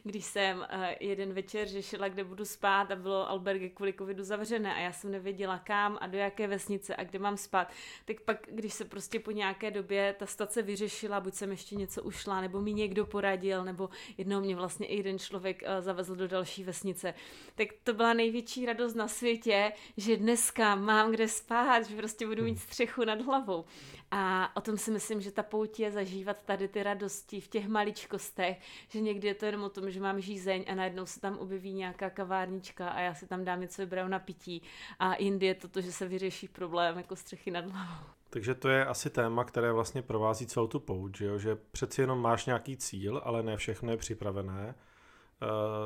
když 0.07 0.25
jsem 0.25 0.57
uh, 0.57 0.86
jeden 1.00 1.34
večer 1.34 1.67
řešila, 1.67 2.07
kde 2.07 2.24
budu 2.24 2.45
spát 2.45 2.91
a 2.91 2.95
bylo 2.95 3.29
albergy 3.29 3.69
kvůli 3.69 3.93
covidu 3.93 4.24
zavřené 4.24 4.75
a 4.75 4.79
já 4.79 4.91
jsem 4.91 5.12
nevěděla 5.12 5.60
kam 5.60 5.98
a 6.01 6.07
do 6.07 6.17
jaké 6.17 6.48
vesnice 6.48 6.95
a 6.95 7.03
kde 7.03 7.19
mám 7.19 7.38
spát, 7.38 7.72
tak 8.05 8.22
pak, 8.22 8.38
když 8.51 8.74
se 8.74 8.86
prostě 8.86 9.19
po 9.19 9.31
nějaké 9.31 9.72
době 9.72 10.15
ta 10.19 10.25
stace 10.25 10.62
vyřešila, 10.62 11.19
buď 11.19 11.34
jsem 11.34 11.51
ještě 11.51 11.75
něco 11.75 12.03
ušla, 12.03 12.41
nebo 12.41 12.62
mi 12.62 12.74
někdo 12.74 13.05
poradil, 13.05 13.65
nebo 13.65 13.89
jednou 14.17 14.39
mě 14.39 14.55
vlastně 14.55 14.88
i 14.88 14.98
jeden 14.98 15.19
člověk 15.19 15.62
uh, 15.62 15.84
zavezl 15.84 16.15
do 16.15 16.27
další 16.27 16.63
vesnice, 16.63 17.13
tak 17.55 17.67
to 17.84 17.93
byla 17.93 18.13
největší 18.13 18.65
radost 18.65 18.93
na 18.93 19.07
světě, 19.07 19.51
že 19.97 20.17
dneska 20.17 20.75
mám 20.75 21.12
kde 21.12 21.27
spát, 21.27 21.85
že 21.85 21.95
prostě 21.95 22.27
budu 22.27 22.43
mít 22.43 22.59
střechu 22.59 23.05
nad 23.05 23.21
hlavou. 23.21 23.65
A 24.12 24.51
o 24.57 24.62
tom 24.62 24.77
si 24.77 24.91
myslím, 24.91 25.21
že 25.21 25.31
ta 25.31 25.43
poutí 25.43 25.81
je 25.81 25.91
zažívat 25.91 26.38
tady 26.45 26.67
ty 26.67 26.83
radosti 26.83 27.41
v 27.41 27.47
těch 27.47 27.67
maličkostech, 27.67 28.59
že 28.89 29.01
někdy 29.01 29.27
je 29.27 29.35
to 29.35 29.45
jenom 29.45 29.63
o 29.63 29.69
tom, 29.69 29.91
že 29.91 30.00
mám 30.00 30.21
žízeň 30.21 30.65
a 30.67 30.75
najednou 30.75 31.05
se 31.05 31.19
tam 31.19 31.38
objeví 31.38 31.74
nějaká 31.74 32.09
kavárnička 32.09 32.89
a 32.89 33.00
já 33.00 33.13
si 33.13 33.27
tam 33.27 33.45
dám 33.45 33.62
něco 33.62 33.81
vybrou 33.81 34.07
na 34.07 34.19
pití. 34.19 34.62
A 35.00 35.15
jindy 35.15 35.45
je 35.45 35.55
to 35.55 35.67
to, 35.67 35.81
že 35.81 35.91
se 35.91 36.07
vyřeší 36.07 36.47
problém 36.47 36.97
jako 36.97 37.15
střechy 37.15 37.51
nad 37.51 37.65
hlavou. 37.65 38.05
Takže 38.29 38.55
to 38.55 38.69
je 38.69 38.85
asi 38.85 39.09
téma, 39.09 39.43
které 39.43 39.71
vlastně 39.71 40.01
provází 40.01 40.47
celou 40.47 40.67
tu 40.67 40.79
pouť, 40.79 41.17
že, 41.17 41.25
jo? 41.25 41.38
že 41.38 41.55
přeci 41.55 42.01
jenom 42.01 42.21
máš 42.21 42.45
nějaký 42.45 42.77
cíl, 42.77 43.21
ale 43.24 43.43
ne 43.43 43.57
všechno 43.57 43.91
je 43.91 43.97
připravené. 43.97 44.75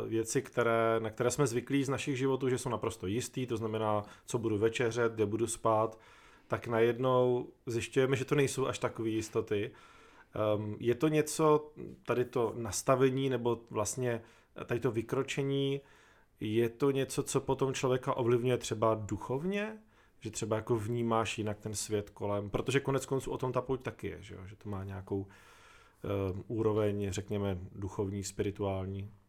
Věci, 0.07 0.41
které, 0.41 0.99
na 0.99 1.09
které 1.09 1.31
jsme 1.31 1.47
zvyklí 1.47 1.83
z 1.83 1.89
našich 1.89 2.17
životů, 2.17 2.49
že 2.49 2.57
jsou 2.57 2.69
naprosto 2.69 3.07
jistý, 3.07 3.47
to 3.47 3.57
znamená, 3.57 4.03
co 4.25 4.37
budu 4.37 4.57
večeřet, 4.57 5.13
kde 5.13 5.25
budu 5.25 5.47
spát, 5.47 5.99
tak 6.47 6.67
najednou 6.67 7.49
zjišťujeme, 7.65 8.15
že 8.15 8.25
to 8.25 8.35
nejsou 8.35 8.67
až 8.67 8.79
takové 8.79 9.09
jistoty. 9.09 9.71
Um, 10.55 10.77
je 10.79 10.95
to 10.95 11.07
něco, 11.07 11.71
tady 12.03 12.25
to 12.25 12.53
nastavení 12.57 13.29
nebo 13.29 13.61
vlastně 13.69 14.21
tady 14.65 14.79
to 14.79 14.91
vykročení, 14.91 15.81
je 16.39 16.69
to 16.69 16.91
něco, 16.91 17.23
co 17.23 17.41
potom 17.41 17.73
člověka 17.73 18.13
ovlivňuje 18.13 18.57
třeba 18.57 18.95
duchovně? 18.95 19.77
Že 20.19 20.31
třeba 20.31 20.55
jako 20.55 20.75
vnímáš 20.75 21.37
jinak 21.37 21.59
ten 21.59 21.75
svět 21.75 22.09
kolem? 22.09 22.49
Protože 22.49 22.79
konec 22.79 23.05
konců 23.05 23.31
o 23.31 23.37
tom 23.37 23.51
ta 23.51 23.61
pouť 23.61 23.83
taky 23.83 24.07
je, 24.07 24.17
že, 24.21 24.35
jo? 24.35 24.41
že 24.45 24.55
to 24.55 24.69
má 24.69 24.83
nějakou 24.83 25.17
um, 25.17 26.43
úroveň, 26.47 27.11
řekněme, 27.11 27.57
duchovní, 27.75 28.23
spirituální. 28.23 29.11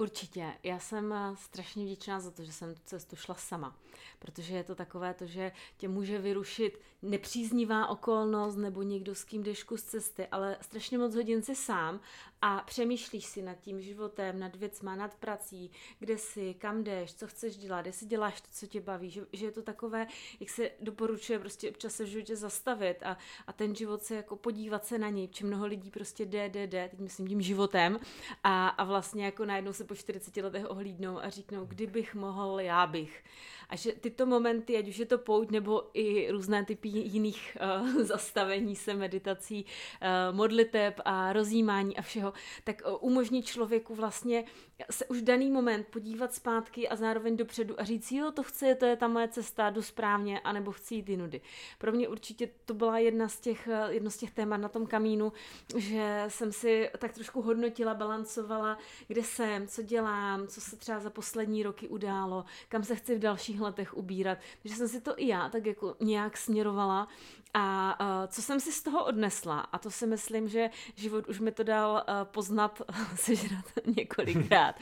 Určitě. 0.00 0.52
Já 0.62 0.78
jsem 0.78 1.12
eh, 1.12 1.36
strašně 1.36 1.84
vděčná 1.84 2.20
za 2.20 2.30
to, 2.30 2.44
že 2.44 2.52
jsem 2.52 2.74
tu 2.74 2.80
cestu 2.84 3.16
šla 3.16 3.34
sama, 3.34 3.76
protože 4.18 4.56
je 4.56 4.64
to 4.64 4.74
takové 4.74 5.14
to, 5.14 5.26
že 5.26 5.52
tě 5.76 5.88
může 5.88 6.18
vyrušit 6.18 6.80
nepříznivá 7.02 7.86
okolnost 7.86 8.56
nebo 8.56 8.82
někdo, 8.82 9.14
s 9.14 9.24
kým 9.24 9.42
jdeš 9.42 9.62
kus 9.62 9.82
cesty, 9.82 10.26
ale 10.26 10.56
strašně 10.60 10.98
moc 10.98 11.14
hodin 11.14 11.42
si 11.42 11.54
sám 11.54 12.00
a 12.42 12.62
přemýšlíš 12.66 13.24
si 13.24 13.42
nad 13.42 13.60
tím 13.60 13.80
životem, 13.80 14.38
nad 14.38 14.56
věcma, 14.56 14.96
nad 14.96 15.14
prací, 15.14 15.70
kde 15.98 16.18
jsi, 16.18 16.54
kam 16.54 16.84
jdeš, 16.84 17.14
co 17.14 17.26
chceš 17.26 17.56
dělat, 17.56 17.86
jestli 17.86 18.06
děláš 18.06 18.40
to, 18.40 18.48
co 18.52 18.66
tě 18.66 18.80
baví, 18.80 19.10
že, 19.10 19.26
že 19.32 19.46
je 19.46 19.52
to 19.52 19.62
takové, 19.62 20.06
jak 20.40 20.50
se 20.50 20.70
doporučuje 20.80 21.38
prostě 21.38 21.70
občas 21.70 21.94
se 21.94 22.04
v 22.04 22.08
životě 22.08 22.36
zastavit 22.36 23.02
a, 23.02 23.16
a 23.46 23.52
ten 23.52 23.74
život 23.74 24.02
se 24.02 24.14
jako 24.14 24.36
podívat 24.36 24.86
se 24.86 24.98
na 24.98 25.08
něj, 25.08 25.28
či 25.28 25.44
mnoho 25.44 25.66
lidí 25.66 25.90
prostě 25.90 26.26
jde, 26.26 26.48
jde, 26.48 26.66
jde, 26.66 26.88
teď 26.88 27.00
myslím 27.00 27.28
tím 27.28 27.40
životem 27.40 28.00
a, 28.44 28.68
a 28.68 28.84
vlastně 28.84 29.24
jako 29.24 29.44
najednou 29.44 29.72
se 29.72 29.84
po 29.90 29.96
40 29.96 30.36
letech 30.36 30.70
ohlídnou 30.70 31.18
a 31.18 31.30
říknou, 31.30 31.64
kdybych 31.66 32.14
mohl, 32.14 32.60
já 32.60 32.86
bych. 32.86 33.24
A 33.70 33.76
že 33.76 33.92
tyto 33.92 34.26
momenty, 34.26 34.76
ať 34.76 34.88
už 34.88 34.98
je 34.98 35.06
to 35.06 35.18
pouť 35.18 35.50
nebo 35.50 35.90
i 35.94 36.30
různé 36.30 36.64
typy 36.64 36.88
jiných 36.88 37.56
uh, 37.80 38.02
zastavení 38.02 38.76
se, 38.76 38.94
meditací, 38.94 39.64
uh, 39.64 40.36
modliteb 40.36 41.00
a 41.04 41.32
rozjímání 41.32 41.96
a 41.96 42.02
všeho, 42.02 42.32
tak 42.64 42.82
uh, 42.86 42.96
umožní 43.00 43.42
člověku 43.42 43.94
vlastně 43.94 44.44
se 44.90 45.06
už 45.06 45.22
daný 45.22 45.50
moment 45.50 45.86
podívat 45.86 46.34
zpátky 46.34 46.88
a 46.88 46.96
zároveň 46.96 47.36
dopředu 47.36 47.80
a 47.80 47.84
říct, 47.84 48.12
jo, 48.12 48.30
to 48.32 48.42
chci, 48.42 48.74
to 48.74 48.86
je 48.86 48.96
ta 48.96 49.08
moje 49.08 49.28
cesta, 49.28 49.70
jdu 49.70 49.82
správně, 49.82 50.40
anebo 50.40 50.72
chci 50.72 50.94
jít 50.94 51.08
jinudy. 51.08 51.40
Pro 51.78 51.92
mě 51.92 52.08
určitě 52.08 52.50
to 52.64 52.74
byla 52.74 52.98
jedna 52.98 53.28
z 53.28 53.40
těch, 53.40 53.68
jedno 53.88 54.10
z 54.10 54.16
těch 54.16 54.30
témat 54.30 54.56
na 54.56 54.68
tom 54.68 54.86
kamínu, 54.86 55.32
že 55.76 56.24
jsem 56.28 56.52
si 56.52 56.90
tak 56.98 57.12
trošku 57.12 57.42
hodnotila, 57.42 57.94
balancovala, 57.94 58.78
kde 59.08 59.22
jsem, 59.22 59.68
co 59.68 59.82
dělám, 59.82 60.46
co 60.46 60.60
se 60.60 60.76
třeba 60.76 61.00
za 61.00 61.10
poslední 61.10 61.62
roky 61.62 61.88
událo, 61.88 62.44
kam 62.68 62.84
se 62.84 62.94
chci 62.94 63.14
v 63.14 63.18
dalších 63.18 63.59
letech 63.62 63.96
ubírat. 63.96 64.38
Takže 64.62 64.76
jsem 64.76 64.88
si 64.88 65.00
to 65.00 65.14
i 65.16 65.26
já 65.26 65.48
tak 65.48 65.66
jako 65.66 65.96
nějak 66.00 66.36
směrovala 66.36 67.08
a 67.54 67.98
co 68.28 68.42
jsem 68.42 68.60
si 68.60 68.72
z 68.72 68.82
toho 68.82 69.04
odnesla, 69.04 69.60
a 69.60 69.78
to 69.78 69.90
si 69.90 70.06
myslím, 70.06 70.48
že 70.48 70.70
život 70.94 71.28
už 71.28 71.40
mi 71.40 71.52
to 71.52 71.62
dal 71.62 72.04
poznat, 72.24 72.82
sežrat 73.14 73.64
několikrát. 73.96 74.74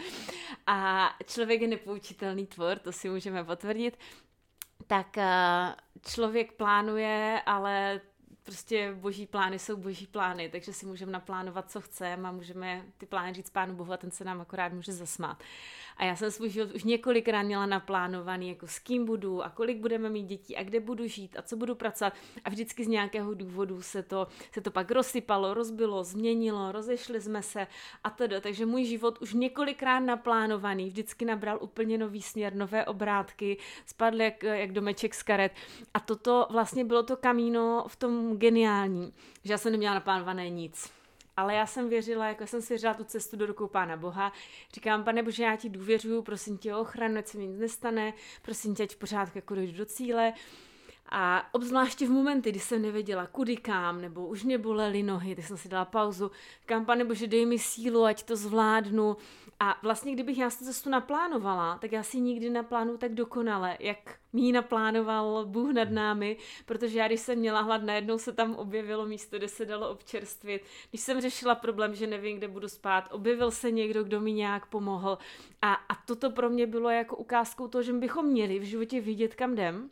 A 0.67 1.09
člověk 1.27 1.61
je 1.61 1.69
nepoučitelný 1.69 2.47
tvor, 2.47 2.79
to 2.79 2.93
si 2.93 3.09
můžeme 3.09 3.45
potvrdit. 3.45 3.99
Tak 4.87 5.17
člověk 6.03 6.53
plánuje, 6.53 7.43
ale 7.47 8.01
prostě 8.43 8.93
boží 8.93 9.27
plány 9.27 9.59
jsou 9.59 9.77
boží 9.77 10.07
plány, 10.07 10.49
takže 10.49 10.73
si 10.73 10.87
můžeme 10.87 11.13
naplánovat, 11.13 11.71
co 11.71 11.81
chceme 11.81 12.29
a 12.29 12.33
můžeme 12.33 12.85
ty 12.99 13.07
plány 13.07 13.35
říct 13.35 13.51
pánu 13.51 13.75
Bohu 13.75 13.93
a 13.93 13.97
ten 13.97 14.11
se 14.11 14.25
nám 14.25 14.41
akorát 14.41 14.73
může 14.73 14.93
zasmát. 14.93 15.43
A 15.99 16.05
já 16.05 16.17
jsem 16.17 16.31
svůj 16.31 16.51
život 16.51 16.75
už 16.75 16.85
několikrát 16.85 17.43
měla 17.43 17.67
naplánovaný, 17.67 18.49
jako 18.49 18.67
s 18.67 18.79
kým 18.79 19.05
budu 19.05 19.45
a 19.45 19.51
kolik 19.51 19.79
budeme 19.79 20.09
mít 20.09 20.27
dětí 20.27 20.57
a 20.57 20.63
kde 20.63 20.81
budu 20.81 21.07
žít 21.07 21.37
a 21.39 21.43
co 21.43 21.57
budu 21.57 21.75
pracovat. 21.75 22.13
A 22.45 22.51
vždycky 22.51 22.85
z 22.85 22.89
nějakého 22.89 23.35
důvodu 23.35 23.83
se 23.83 24.03
to, 24.03 24.27
se 24.53 24.61
to 24.61 24.71
pak 24.71 24.91
rozsypalo, 24.91 25.55
rozbilo, 25.55 26.05
změnilo, 26.05 26.73
rozešli 26.73 27.21
jsme 27.21 27.43
se 27.43 27.67
a 28.05 28.11
tedy. 28.11 28.41
Takže 28.41 28.67
můj 28.67 28.85
život 28.85 29.19
už 29.23 29.35
několikrát 29.35 30.01
naplánovaný, 30.01 30.87
vždycky 30.89 31.25
nabral 31.25 31.59
úplně 31.61 31.99
nový 31.99 32.23
směr, 32.23 32.55
nové 32.55 32.87
obrátky, 32.87 33.57
spadl 33.87 34.21
jak, 34.21 34.43
jak 34.43 34.73
domeček 34.73 35.15
z 35.15 35.23
karet. 35.23 35.53
A 35.95 36.01
toto 36.01 36.47
vlastně 36.51 36.85
bylo 36.85 37.03
to 37.03 37.17
kamíno 37.17 37.85
v 37.89 37.97
tom 37.97 38.37
geniální, 38.37 39.13
že 39.45 39.53
já 39.53 39.59
jsem 39.59 39.73
neměla 39.73 39.95
naplánované 39.95 40.51
nic 40.51 40.98
ale 41.39 41.55
já 41.55 41.67
jsem 41.67 41.89
věřila, 41.89 42.27
jako 42.27 42.47
jsem 42.47 42.63
svěřila 42.63 42.95
tu 42.95 43.05
cestu 43.05 43.37
do 43.37 43.47
rukou 43.47 43.67
Pána 43.67 43.97
Boha. 43.97 44.33
Říkám, 44.75 45.05
pane 45.05 45.23
Bože, 45.23 45.43
já 45.43 45.57
ti 45.57 45.69
důvěřuju, 45.69 46.23
prosím 46.23 46.59
tě 46.59 46.75
o 46.75 46.81
ochranu, 46.81 47.19
ať 47.19 47.27
se 47.27 47.39
mi 47.39 47.47
nic 47.47 47.59
nestane, 47.59 48.13
prosím 48.43 48.75
tě, 48.75 48.83
ať 48.83 48.95
v 48.95 48.97
pořádku 48.97 49.39
jako 49.39 49.55
dojdu 49.55 49.79
do 49.79 49.85
cíle. 49.85 50.33
A 51.09 51.55
obzvláště 51.55 52.07
v 52.07 52.11
momenty, 52.11 52.51
kdy 52.51 52.61
jsem 52.61 52.83
nevěděla, 52.83 53.27
kudy 53.27 53.57
kam, 53.57 54.01
nebo 54.01 54.27
už 54.27 54.45
mě 54.45 54.59
bolely 54.59 55.03
nohy, 55.03 55.37
tak 55.37 55.45
jsem 55.45 55.57
si 55.57 55.69
dala 55.69 55.85
pauzu. 55.85 56.31
Říkám, 56.61 56.87
pane 56.87 57.05
Bože, 57.05 57.27
dej 57.27 57.47
mi 57.47 57.59
sílu, 57.59 58.05
ať 58.05 58.23
to 58.23 58.37
zvládnu. 58.37 59.17
A 59.61 59.79
vlastně, 59.83 60.13
kdybych 60.13 60.39
já 60.39 60.51
tu 60.51 60.65
cestu 60.65 60.91
naplánovala, 60.91 61.79
tak 61.79 61.93
já 61.93 62.03
si 62.03 62.21
nikdy 62.21 62.51
naplánu 62.51 62.99
tak 62.99 63.15
dokonale, 63.15 63.77
jak 63.81 64.19
mi 64.33 64.41
ji 64.41 64.53
naplánoval 64.53 65.47
Bůh 65.47 65.73
nad 65.73 65.91
námi, 65.91 66.37
protože 66.67 66.99
já, 66.99 67.07
když 67.07 67.21
jsem 67.21 67.39
měla 67.39 67.61
hlad, 67.61 67.83
najednou 67.83 68.19
se 68.19 68.33
tam 68.33 68.55
objevilo 68.55 69.07
místo, 69.07 69.39
kde 69.39 69.49
se 69.49 69.65
dalo 69.65 69.91
občerstvit. 69.91 70.63
Když 70.91 71.01
jsem 71.01 71.21
řešila 71.21 71.55
problém, 71.55 71.95
že 71.95 72.07
nevím, 72.07 72.37
kde 72.37 72.49
budu 72.49 72.69
spát, 72.69 73.09
objevil 73.11 73.51
se 73.51 73.71
někdo, 73.71 74.05
kdo 74.05 74.21
mi 74.21 74.33
nějak 74.33 74.67
pomohl. 74.67 75.19
A, 75.63 75.75
a 75.75 75.95
toto 76.07 76.31
pro 76.31 76.51
mě 76.51 76.67
bylo 76.67 76.91
jako 76.91 77.17
ukázkou 77.17 77.69
toho, 77.69 77.83
že 77.83 77.93
bychom 77.93 78.27
měli 78.27 78.59
v 78.59 78.63
životě 78.63 79.01
vidět, 79.01 79.35
kam 79.35 79.53
jdem 79.53 79.91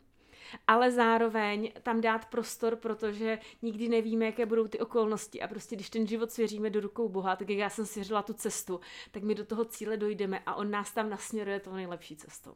ale 0.67 0.91
zároveň 0.91 1.71
tam 1.83 2.01
dát 2.01 2.25
prostor, 2.25 2.75
protože 2.75 3.39
nikdy 3.61 3.89
nevíme, 3.89 4.25
jaké 4.25 4.45
budou 4.45 4.67
ty 4.67 4.79
okolnosti 4.79 5.41
a 5.41 5.47
prostě 5.47 5.75
když 5.75 5.89
ten 5.89 6.07
život 6.07 6.31
svěříme 6.31 6.69
do 6.69 6.79
rukou 6.79 7.09
Boha, 7.09 7.35
tak 7.35 7.49
jak 7.49 7.59
já 7.59 7.69
jsem 7.69 7.85
svěřila 7.85 8.21
tu 8.21 8.33
cestu, 8.33 8.79
tak 9.11 9.23
my 9.23 9.35
do 9.35 9.45
toho 9.45 9.65
cíle 9.65 9.97
dojdeme 9.97 10.39
a 10.45 10.55
on 10.55 10.71
nás 10.71 10.93
tam 10.93 11.09
nasměruje 11.09 11.59
tou 11.59 11.73
nejlepší 11.73 12.15
cestou. 12.15 12.53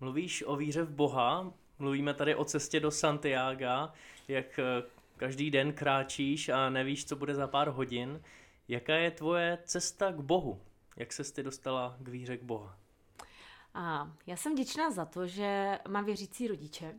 Mluvíš 0.00 0.42
o 0.46 0.56
víře 0.56 0.82
v 0.82 0.90
Boha, 0.90 1.52
mluvíme 1.78 2.14
tady 2.14 2.34
o 2.34 2.44
cestě 2.44 2.80
do 2.80 2.90
Santiago, 2.90 3.92
jak 4.28 4.58
eh, 4.58 4.82
každý 5.16 5.50
den 5.50 5.72
kráčíš 5.72 6.48
a 6.48 6.70
nevíš, 6.70 7.04
co 7.04 7.16
bude 7.16 7.34
za 7.34 7.46
pár 7.46 7.68
hodin. 7.68 8.22
Jaká 8.68 8.94
je 8.94 9.10
tvoje 9.10 9.58
cesta 9.64 10.12
k 10.12 10.20
Bohu? 10.20 10.60
Jak 10.96 11.12
se 11.12 11.32
ty 11.32 11.42
dostala 11.42 11.96
k 11.98 12.08
víře 12.08 12.36
k 12.36 12.42
Boha? 12.42 12.79
A 13.74 14.12
já 14.26 14.36
jsem 14.36 14.52
vděčná 14.52 14.90
za 14.90 15.04
to, 15.04 15.26
že 15.26 15.78
mám 15.88 16.04
věřící 16.04 16.48
rodiče, 16.48 16.94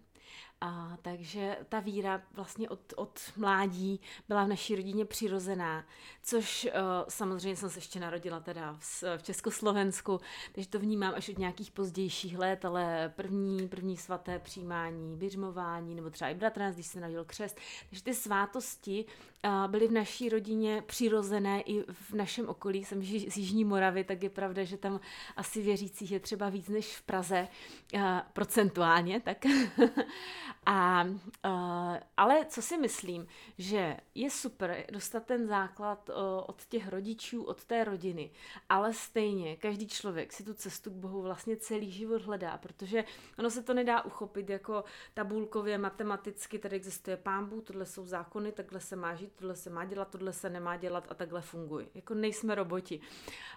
a, 0.64 0.98
takže 1.02 1.58
ta 1.70 1.80
víra 1.80 2.22
vlastně 2.34 2.70
od, 2.70 2.94
od 2.96 3.20
mládí 3.38 4.00
byla 4.28 4.44
v 4.44 4.48
naší 4.48 4.76
rodině 4.76 5.06
přirozená, 5.06 5.86
což 6.24 6.66
uh, 6.66 6.72
samozřejmě 7.10 7.56
jsem 7.56 7.70
se 7.70 7.78
ještě 7.78 8.00
narodila 8.00 8.40
teda 8.40 8.78
v, 8.80 9.04
v 9.18 9.24
Československu, 9.24 10.20
takže 10.52 10.70
to 10.70 10.80
vnímám 10.80 11.14
až 11.16 11.30
od 11.30 11.38
nějakých 11.38 11.72
pozdějších 11.72 12.38
let, 12.38 12.66
ale 12.66 13.14
první, 13.16 13.68
první 13.68 13.98
svaté 13.98 14.40
přijímání, 14.40 15.18
běžmování, 15.18 15.96
nebo 15.96 16.10
třeba 16.10 16.30
i 16.30 16.36
bratranec, 16.36 16.76
když 16.76 16.88
se 16.88 17.00
narodil 17.00 17.26
křest, 17.26 17.58
takže 17.90 18.04
ty 18.04 18.14
svátosti 18.14 19.06
uh, 19.46 19.72
byly 19.72 19.88
v 19.88 19.92
naší 19.92 20.30
rodině 20.30 20.84
přirozené 20.86 21.62
i 21.62 21.84
v 21.92 22.14
našem 22.14 22.50
okolí. 22.50 22.86
Jsem 22.86 23.04
z 23.04 23.38
Jižní 23.38 23.66
Moravy, 23.66 24.04
tak 24.04 24.24
je 24.24 24.30
pravda, 24.30 24.64
že 24.64 24.78
tam 24.78 25.00
asi 25.36 25.62
věřících 25.62 26.12
je 26.12 26.20
třeba 26.20 26.50
víc 26.50 26.70
než 26.70 26.98
v 26.98 27.02
Praze, 27.02 27.48
uh, 27.94 28.02
procentuálně, 28.34 29.20
tak 29.20 29.38
A, 30.66 31.04
uh, 31.04 31.98
ale 32.18 32.46
co 32.46 32.62
si 32.62 32.78
myslím, 32.78 33.28
že 33.58 33.98
je 34.16 34.30
super 34.30 34.86
dostat 34.92 35.26
ten 35.26 35.48
základ 35.48 36.10
uh, 36.10 36.16
od 36.48 36.66
těch 36.66 36.88
rodičů, 36.88 37.44
od 37.44 37.66
té 37.66 37.84
rodiny, 37.84 38.32
ale 38.70 38.94
stejně 38.94 39.56
každý 39.56 39.88
člověk 39.88 40.34
si 40.34 40.44
tu 40.44 40.54
cestu 40.54 40.92
k 40.92 40.94
Bohu 40.94 41.22
vlastně 41.22 41.58
celý 41.58 41.92
život 41.92 42.22
hledá, 42.22 42.58
protože 42.58 43.04
ono 43.40 43.50
se 43.50 43.64
to 43.64 43.74
nedá 43.74 44.02
uchopit 44.02 44.50
jako 44.50 44.84
tabulkově, 45.14 45.78
matematicky, 45.78 46.60
tady 46.60 46.76
existuje 46.76 47.18
pán 47.18 47.46
Bůh, 47.50 47.64
tohle 47.64 47.86
jsou 47.86 48.06
zákony, 48.06 48.52
takhle 48.52 48.80
se 48.80 48.96
má 48.96 49.16
žít, 49.16 49.32
tohle 49.36 49.56
se 49.56 49.70
má 49.70 49.86
dělat, 49.86 50.10
tohle 50.10 50.34
se 50.34 50.50
nemá 50.50 50.78
dělat 50.78 51.08
a 51.10 51.14
takhle 51.14 51.42
funguje. 51.42 51.88
Jako 51.94 52.14
nejsme 52.14 52.56
roboti. 52.56 53.02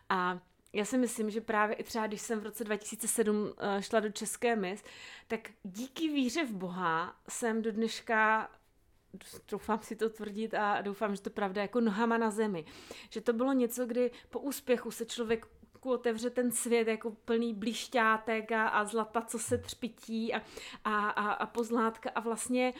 A 0.08 0.38
já 0.74 0.84
si 0.84 0.98
myslím, 0.98 1.30
že 1.30 1.40
právě 1.40 1.76
i 1.76 1.82
třeba, 1.82 2.06
když 2.06 2.20
jsem 2.20 2.40
v 2.40 2.42
roce 2.42 2.64
2007 2.64 3.52
eh, 3.58 3.82
šla 3.82 4.00
do 4.00 4.10
České 4.10 4.56
mis, 4.56 4.84
tak 5.26 5.50
díky 5.62 6.08
víře 6.08 6.44
v 6.44 6.52
Boha 6.52 7.16
jsem 7.28 7.62
do 7.62 7.72
dneška 7.72 8.50
doufám 9.50 9.82
si 9.82 9.96
to 9.96 10.10
tvrdit 10.10 10.54
a 10.54 10.80
doufám, 10.80 11.16
že 11.16 11.22
to 11.22 11.30
pravda, 11.30 11.62
jako 11.62 11.80
nohama 11.80 12.18
na 12.18 12.30
zemi. 12.30 12.64
Že 13.10 13.20
to 13.20 13.32
bylo 13.32 13.52
něco, 13.52 13.86
kdy 13.86 14.10
po 14.30 14.38
úspěchu 14.38 14.90
se 14.90 15.06
člověk 15.06 15.46
otevře 15.92 16.30
ten 16.30 16.52
svět 16.52 16.88
jako 16.88 17.10
plný 17.10 17.54
blišťátek 17.54 18.52
a, 18.52 18.68
a 18.68 18.84
zlata, 18.84 19.22
co 19.22 19.38
se 19.38 19.58
třpití 19.58 20.34
a, 20.34 20.42
a, 20.84 21.10
a, 21.10 21.32
a 21.32 21.46
pozlátka 21.46 22.10
a 22.14 22.20
vlastně 22.20 22.72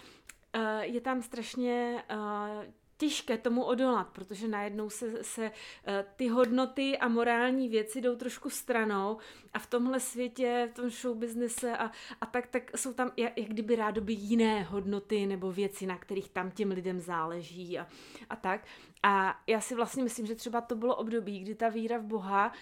uh, 0.54 0.80
je 0.80 1.00
tam 1.00 1.22
strašně 1.22 2.04
uh, 2.10 2.64
těžké 2.96 3.38
tomu 3.38 3.64
odolat, 3.64 4.08
protože 4.08 4.48
najednou 4.48 4.90
se, 4.90 5.24
se 5.24 5.50
eh, 5.86 6.04
ty 6.16 6.28
hodnoty 6.28 6.98
a 6.98 7.08
morální 7.08 7.68
věci 7.68 8.00
jdou 8.00 8.16
trošku 8.16 8.50
stranou 8.50 9.18
a 9.52 9.58
v 9.58 9.66
tomhle 9.66 10.00
světě, 10.00 10.68
v 10.72 10.74
tom 10.74 10.90
show 10.90 11.16
businesse 11.16 11.76
a, 11.76 11.90
a 12.20 12.26
tak, 12.26 12.46
tak 12.46 12.78
jsou 12.78 12.92
tam 12.92 13.12
jak, 13.16 13.38
jak 13.38 13.48
kdyby 13.48 13.76
rádoby 13.76 14.12
jiné 14.12 14.62
hodnoty 14.62 15.26
nebo 15.26 15.52
věci, 15.52 15.86
na 15.86 15.98
kterých 15.98 16.30
tam 16.30 16.50
těm 16.50 16.70
lidem 16.70 17.00
záleží 17.00 17.78
a, 17.78 17.86
a 18.30 18.36
tak. 18.36 18.66
A 19.02 19.40
já 19.46 19.60
si 19.60 19.74
vlastně 19.74 20.02
myslím, 20.02 20.26
že 20.26 20.34
třeba 20.34 20.60
to 20.60 20.74
bylo 20.74 20.96
období, 20.96 21.40
kdy 21.40 21.54
ta 21.54 21.68
víra 21.68 21.98
v 21.98 22.04
Boha 22.04 22.52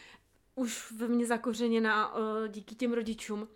už 0.54 0.92
ve 0.92 1.08
mně 1.08 1.26
zakořeněna 1.26 2.14
uh, 2.14 2.48
díky 2.48 2.74
těm 2.74 2.92
rodičům, 2.92 3.48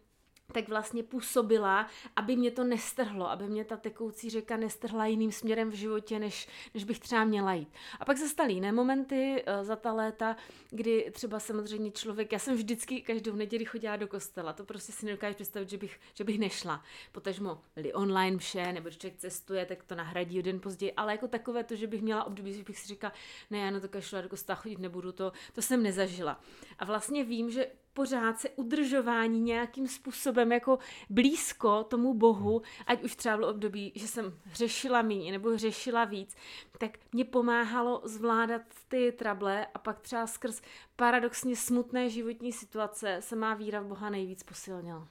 tak 0.53 0.69
vlastně 0.69 1.03
působila, 1.03 1.87
aby 2.17 2.37
mě 2.37 2.51
to 2.51 2.65
nestrhlo, 2.65 3.31
aby 3.31 3.49
mě 3.49 3.65
ta 3.65 3.77
tekoucí 3.77 4.31
řeka 4.31 4.57
nestrhla 4.57 5.07
jiným 5.07 5.33
směrem 5.33 5.71
v 5.71 5.75
životě, 5.75 6.19
než, 6.19 6.49
než 6.75 6.85
bych 6.85 6.99
třeba 6.99 7.25
měla 7.25 7.55
jít. 7.55 7.69
A 8.01 8.05
pak 8.05 8.19
se 8.19 8.29
staly 8.29 8.53
jiné 8.53 8.73
momenty 8.73 9.45
uh, 9.59 9.65
za 9.65 9.77
ta 9.77 9.93
léta, 9.93 10.37
kdy 10.71 11.11
třeba 11.13 11.41
samozřejmě 11.41 11.91
člověk, 11.91 12.33
já 12.33 12.39
jsem 12.39 12.55
vždycky 12.55 13.03
každou 13.03 13.37
neděli 13.37 13.65
chodila 13.65 13.97
do 13.97 14.09
kostela, 14.09 14.53
to 14.53 14.65
prostě 14.65 14.93
si 14.93 15.07
nedokážu 15.07 15.35
představit, 15.35 15.71
že 15.71 15.79
bych, 15.79 16.01
že 16.15 16.25
bych 16.25 16.39
nešla. 16.39 16.83
Potažmo 17.13 17.61
byli 17.75 17.93
online 17.93 18.39
vše, 18.39 18.73
nebo 18.73 18.89
když 18.89 18.99
člověk 18.99 19.21
cestuje, 19.21 19.67
tak 19.67 19.85
to 19.85 19.95
nahradí 19.95 20.43
den 20.43 20.61
později, 20.61 20.93
ale 20.93 21.13
jako 21.13 21.29
takové 21.29 21.65
to, 21.65 21.77
že 21.77 21.87
bych 21.87 22.03
měla 22.03 22.25
období, 22.25 22.55
že 22.55 22.63
bych 22.63 22.79
si 22.79 22.89
říkala, 22.89 23.13
ne, 23.51 23.59
já 23.59 23.71
na 23.71 23.81
to 23.81 23.89
kašla 23.89 24.21
do 24.21 24.29
kostela 24.29 24.57
chodit 24.57 24.79
nebudu, 24.79 25.13
to, 25.13 25.33
to 25.53 25.63
jsem 25.63 25.83
nezažila. 25.83 26.41
A 26.79 26.85
vlastně 26.85 27.25
vím, 27.25 27.51
že 27.51 27.67
pořád 27.97 28.41
se 28.41 28.49
udržování 28.51 29.41
nějakým 29.41 29.89
způsobem 29.89 30.53
jako 30.53 30.79
blízko 31.11 31.85
tomu 31.85 32.15
Bohu, 32.15 32.63
ať 32.87 33.03
už 33.03 33.17
třeba 33.17 33.37
bylo 33.37 33.51
období, 33.51 33.93
že 33.95 34.09
jsem 34.09 34.39
řešila 34.53 35.03
méně 35.03 35.33
nebo 35.33 35.59
řešila 35.59 36.05
víc, 36.05 36.37
tak 36.79 36.99
mě 37.13 37.25
pomáhalo 37.25 38.03
zvládat 38.05 38.63
ty 38.89 39.13
trable 39.13 39.67
a 39.75 39.79
pak 39.79 40.01
třeba 40.01 40.27
skrz 40.27 40.63
paradoxně 40.97 41.57
smutné 41.57 42.11
životní 42.11 42.53
situace 42.53 43.17
se 43.21 43.37
má 43.37 43.55
víra 43.55 43.81
v 43.81 43.87
Boha 43.87 44.11
nejvíc 44.11 44.43
posilnila. 44.43 45.09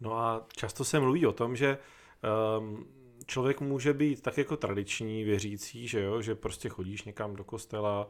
No 0.00 0.18
a 0.18 0.46
často 0.56 0.84
se 0.84 1.00
mluví 1.00 1.26
o 1.26 1.32
tom, 1.32 1.56
že 1.56 1.78
um, 2.58 2.86
člověk 3.26 3.60
může 3.60 3.92
být 3.92 4.22
tak 4.22 4.38
jako 4.38 4.56
tradiční 4.56 5.24
věřící, 5.24 5.88
že 5.88 6.02
jo, 6.02 6.22
že 6.22 6.34
prostě 6.34 6.68
chodíš 6.68 7.04
někam 7.04 7.36
do 7.36 7.44
kostela, 7.44 8.08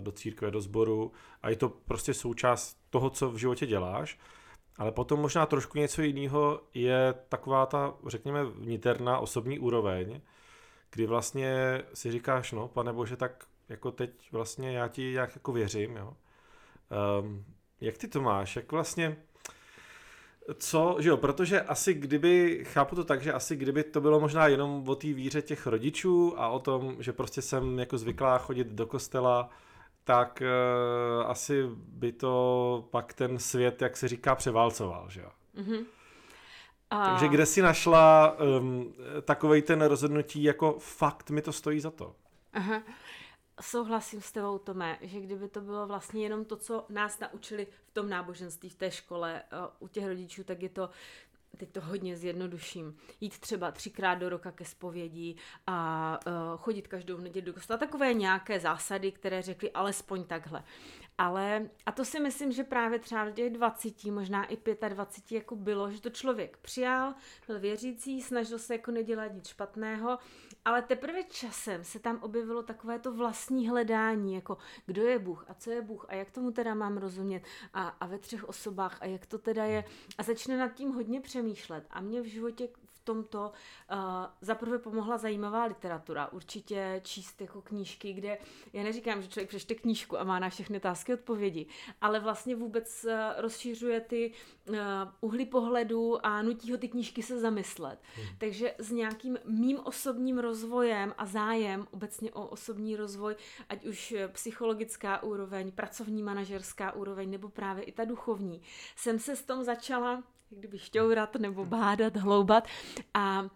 do 0.00 0.12
církve, 0.12 0.50
do 0.50 0.60
sboru 0.60 1.12
a 1.42 1.50
je 1.50 1.56
to 1.56 1.68
prostě 1.68 2.14
součást 2.14 2.76
toho, 2.90 3.10
co 3.10 3.30
v 3.30 3.36
životě 3.36 3.66
děláš. 3.66 4.18
Ale 4.76 4.92
potom 4.92 5.20
možná 5.20 5.46
trošku 5.46 5.78
něco 5.78 6.02
jiného 6.02 6.60
je 6.74 7.14
taková 7.28 7.66
ta, 7.66 7.94
řekněme, 8.06 8.44
vniterná 8.44 9.18
osobní 9.18 9.58
úroveň, 9.58 10.20
kdy 10.90 11.06
vlastně 11.06 11.82
si 11.94 12.12
říkáš, 12.12 12.52
no, 12.52 12.68
pane 12.68 12.92
Bože, 12.92 13.16
tak 13.16 13.44
jako 13.68 13.90
teď 13.90 14.32
vlastně 14.32 14.72
já 14.72 14.88
ti 14.88 15.12
jak 15.12 15.34
jako 15.34 15.52
věřím, 15.52 15.96
jo. 15.96 16.16
Um, 17.20 17.44
jak 17.80 17.98
ty 17.98 18.08
to 18.08 18.20
máš? 18.20 18.56
Jak 18.56 18.72
vlastně, 18.72 19.16
co, 20.58 20.96
že 20.98 21.08
jo, 21.08 21.16
protože 21.16 21.60
asi 21.60 21.94
kdyby, 21.94 22.64
chápu 22.64 22.96
to 22.96 23.04
tak, 23.04 23.22
že 23.22 23.32
asi 23.32 23.56
kdyby 23.56 23.84
to 23.84 24.00
bylo 24.00 24.20
možná 24.20 24.46
jenom 24.46 24.88
o 24.88 24.94
té 24.94 25.06
víře 25.06 25.42
těch 25.42 25.66
rodičů 25.66 26.34
a 26.40 26.48
o 26.48 26.58
tom, 26.58 26.96
že 26.98 27.12
prostě 27.12 27.42
jsem 27.42 27.78
jako 27.78 27.98
zvyklá 27.98 28.38
chodit 28.38 28.66
do 28.66 28.86
kostela, 28.86 29.50
tak 30.04 30.42
uh, 30.42 31.30
asi 31.30 31.62
by 31.76 32.12
to 32.12 32.88
pak 32.90 33.12
ten 33.12 33.38
svět, 33.38 33.82
jak 33.82 33.96
se 33.96 34.08
říká, 34.08 34.34
převálcoval, 34.34 35.06
že 35.10 35.20
jo. 35.20 35.30
Mm-hmm. 35.58 35.84
A... 36.90 37.08
Takže 37.08 37.28
kde 37.28 37.46
si 37.46 37.62
našla 37.62 38.36
um, 38.60 38.94
takovej 39.22 39.62
ten 39.62 39.82
rozhodnutí, 39.82 40.42
jako 40.42 40.76
fakt 40.78 41.30
mi 41.30 41.42
to 41.42 41.52
stojí 41.52 41.80
za 41.80 41.90
to? 41.90 42.14
Aha. 42.52 42.82
Souhlasím 43.60 44.20
s 44.20 44.32
tebou, 44.32 44.58
Tome, 44.58 44.98
že 45.00 45.20
kdyby 45.20 45.48
to 45.48 45.60
bylo 45.60 45.86
vlastně 45.86 46.22
jenom 46.22 46.44
to, 46.44 46.56
co 46.56 46.86
nás 46.88 47.20
naučili 47.20 47.66
v 47.86 47.90
tom 47.92 48.08
náboženství, 48.08 48.68
v 48.68 48.74
té 48.74 48.90
škole, 48.90 49.42
uh, 49.52 49.58
u 49.78 49.88
těch 49.88 50.06
rodičů, 50.06 50.44
tak 50.44 50.62
je 50.62 50.68
to 50.68 50.90
teď 51.56 51.72
to 51.72 51.80
hodně 51.80 52.16
zjednoduším, 52.16 52.96
jít 53.20 53.38
třeba 53.38 53.70
třikrát 53.70 54.14
do 54.14 54.28
roka 54.28 54.52
ke 54.52 54.64
zpovědi 54.64 55.36
a 55.66 56.18
uh, 56.26 56.32
chodit 56.60 56.88
každou 56.88 57.16
neděli 57.16 57.46
do 57.46 57.52
kostela. 57.52 57.78
Takové 57.78 58.14
nějaké 58.14 58.60
zásady, 58.60 59.12
které 59.12 59.42
řekly 59.42 59.70
alespoň 59.70 60.24
takhle. 60.24 60.64
Ale, 61.18 61.70
a 61.86 61.92
to 61.92 62.04
si 62.04 62.20
myslím, 62.20 62.52
že 62.52 62.64
právě 62.64 62.98
třeba 62.98 63.24
v 63.24 63.32
těch 63.32 63.52
20, 63.52 64.04
možná 64.04 64.44
i 64.44 64.58
25 64.88 65.36
jako 65.36 65.56
bylo, 65.56 65.90
že 65.90 66.00
to 66.00 66.10
člověk 66.10 66.56
přijal, 66.56 67.14
byl 67.46 67.60
věřící, 67.60 68.22
snažil 68.22 68.58
se 68.58 68.74
jako 68.74 68.90
nedělat 68.90 69.34
nic 69.34 69.48
špatného, 69.48 70.18
ale 70.64 70.82
teprve 70.82 71.22
časem 71.22 71.84
se 71.84 71.98
tam 71.98 72.18
objevilo 72.22 72.62
takové 72.62 72.98
to 72.98 73.12
vlastní 73.12 73.68
hledání, 73.68 74.34
jako 74.34 74.58
kdo 74.86 75.02
je 75.02 75.18
Bůh 75.18 75.44
a 75.48 75.54
co 75.54 75.70
je 75.70 75.82
Bůh 75.82 76.06
a 76.08 76.14
jak 76.14 76.30
tomu 76.30 76.50
teda 76.50 76.74
mám 76.74 76.96
rozumět 76.96 77.42
a, 77.74 77.88
a 77.88 78.06
ve 78.06 78.18
třech 78.18 78.48
osobách 78.48 78.98
a 79.00 79.06
jak 79.06 79.26
to 79.26 79.38
teda 79.38 79.64
je. 79.64 79.84
A 80.18 80.22
začne 80.22 80.56
nad 80.56 80.74
tím 80.74 80.92
hodně 80.92 81.20
přemýšlet. 81.20 81.86
A 81.90 82.00
mě 82.00 82.20
v 82.20 82.24
životě 82.24 82.68
tomto 83.02 83.52
uh, 83.92 83.98
zaprvé 84.40 84.78
pomohla 84.78 85.18
zajímavá 85.18 85.64
literatura. 85.64 86.32
Určitě 86.32 87.00
číst 87.04 87.40
jako 87.40 87.62
knížky, 87.62 88.12
kde 88.12 88.38
já 88.72 88.82
neříkám, 88.82 89.22
že 89.22 89.28
člověk 89.28 89.48
přečte 89.48 89.74
knížku 89.74 90.20
a 90.20 90.24
má 90.24 90.38
na 90.38 90.48
všechny 90.48 90.76
otázky 90.76 91.14
odpovědi, 91.14 91.66
ale 92.00 92.20
vlastně 92.20 92.56
vůbec 92.56 93.04
uh, 93.04 93.12
rozšířuje 93.36 94.00
ty 94.00 94.32
uh, 94.68 94.76
uhly 95.20 95.46
pohledu 95.46 96.26
a 96.26 96.42
nutí 96.42 96.72
ho 96.72 96.78
ty 96.78 96.88
knížky 96.88 97.22
se 97.22 97.40
zamyslet. 97.40 97.98
Hmm. 98.16 98.26
Takže 98.38 98.74
s 98.78 98.90
nějakým 98.90 99.38
mým 99.44 99.78
osobním 99.84 100.38
rozvojem 100.38 101.14
a 101.18 101.26
zájem 101.26 101.86
obecně 101.90 102.32
o 102.32 102.46
osobní 102.46 102.96
rozvoj, 102.96 103.36
ať 103.68 103.84
už 103.84 104.14
psychologická 104.32 105.22
úroveň, 105.22 105.72
pracovní 105.72 106.22
manažerská 106.22 106.92
úroveň 106.92 107.30
nebo 107.30 107.48
právě 107.48 107.84
i 107.84 107.92
ta 107.92 108.04
duchovní, 108.04 108.62
jsem 108.96 109.18
se 109.18 109.36
s 109.36 109.42
tom 109.42 109.64
začala 109.64 110.22
kdyby 110.56 110.78
šťourat 110.78 111.34
nebo 111.34 111.64
bádat, 111.64 112.16
hloubat 112.16 112.68
a 113.14 113.48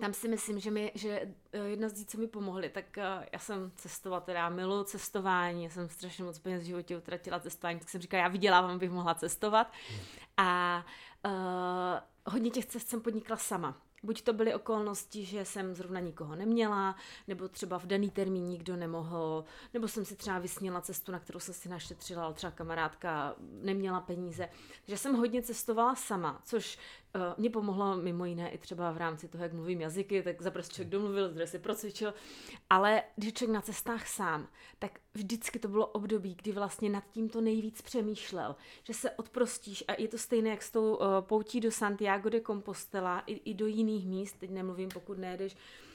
tam 0.00 0.12
si 0.12 0.28
myslím, 0.28 0.60
že, 0.60 0.70
mi, 0.70 0.92
že 0.94 1.28
eh, 1.52 1.58
jedna 1.58 1.88
z 1.88 1.92
lidí, 1.92 2.06
co 2.06 2.18
mi 2.18 2.26
pomohly, 2.26 2.68
tak 2.68 2.98
eh, 2.98 3.28
já 3.32 3.38
jsem 3.38 3.72
cestovala, 3.76 4.20
teda 4.20 4.48
miluji 4.48 4.84
cestování, 4.84 5.64
já 5.64 5.70
jsem 5.70 5.88
strašně 5.88 6.24
moc 6.24 6.38
peněz 6.38 6.62
v 6.62 6.66
životě 6.66 6.96
utratila 6.96 7.40
cestování, 7.40 7.78
tak 7.78 7.88
jsem 7.88 8.00
říkala, 8.00 8.22
já 8.22 8.28
vydělávám, 8.28 8.70
abych 8.70 8.90
mohla 8.90 9.14
cestovat. 9.14 9.72
A 10.36 10.84
uh, 11.24 12.32
hodně 12.32 12.50
těch 12.50 12.66
cest 12.66 12.88
jsem 12.88 13.00
podnikla 13.00 13.36
sama. 13.36 13.82
Buď 14.02 14.22
to 14.22 14.32
byly 14.32 14.54
okolnosti, 14.54 15.24
že 15.24 15.44
jsem 15.44 15.74
zrovna 15.74 16.00
nikoho 16.00 16.36
neměla, 16.36 16.96
nebo 17.28 17.48
třeba 17.48 17.78
v 17.78 17.86
daný 17.86 18.10
termín 18.10 18.44
nikdo 18.44 18.76
nemohl, 18.76 19.44
nebo 19.74 19.88
jsem 19.88 20.04
si 20.04 20.16
třeba 20.16 20.38
vysněla 20.38 20.80
cestu, 20.80 21.12
na 21.12 21.18
kterou 21.18 21.40
jsem 21.40 21.54
si 21.54 21.68
našetřila, 21.68 22.24
ale 22.24 22.34
třeba 22.34 22.50
kamarádka 22.50 23.34
neměla 23.38 24.00
peníze. 24.00 24.48
Takže 24.80 24.98
jsem 24.98 25.14
hodně 25.14 25.42
cestovala 25.42 25.94
sama, 25.94 26.42
což 26.44 26.78
uh, 27.14 27.22
mě 27.38 27.50
pomohlo 27.50 27.96
mimo 27.96 28.24
jiné 28.24 28.50
i 28.50 28.58
třeba 28.58 28.92
v 28.92 28.96
rámci 28.96 29.28
toho, 29.28 29.44
jak 29.44 29.52
mluvím 29.52 29.80
jazyky, 29.80 30.22
tak 30.22 30.42
za 30.42 30.50
prostě 30.50 30.74
člověk 30.74 30.92
domluvil, 30.92 31.28
zdroje 31.28 31.46
si 31.46 31.58
procvičil. 31.58 32.14
Ale 32.70 33.02
když 33.16 33.32
člověk 33.32 33.54
na 33.54 33.60
cestách 33.60 34.08
sám, 34.08 34.48
tak 34.78 35.00
vždycky 35.14 35.58
to 35.58 35.68
bylo 35.68 35.86
období, 35.86 36.34
kdy 36.42 36.52
vlastně 36.52 36.90
nad 36.90 37.04
tím 37.10 37.28
to 37.28 37.40
nejvíc 37.40 37.82
přemýšlel, 37.82 38.56
že 38.84 38.94
se 38.94 39.10
odprostíš 39.10 39.84
a 39.88 40.00
je 40.00 40.08
to 40.08 40.18
stejné 40.18 40.50
jak 40.50 40.62
s 40.62 40.70
tou 40.70 40.94
uh, 40.94 41.06
poutí 41.20 41.60
do 41.60 41.70
Santiago 41.70 42.28
de 42.28 42.40
Compostela 42.40 43.20
i, 43.26 43.32
i 43.32 43.54
do 43.54 43.66
jiných 43.66 44.06
míst, 44.06 44.36
teď 44.38 44.50
nemluvím, 44.50 44.88
pokud 44.88 45.18
nejdeš 45.18 45.56
Eh, 45.56 45.89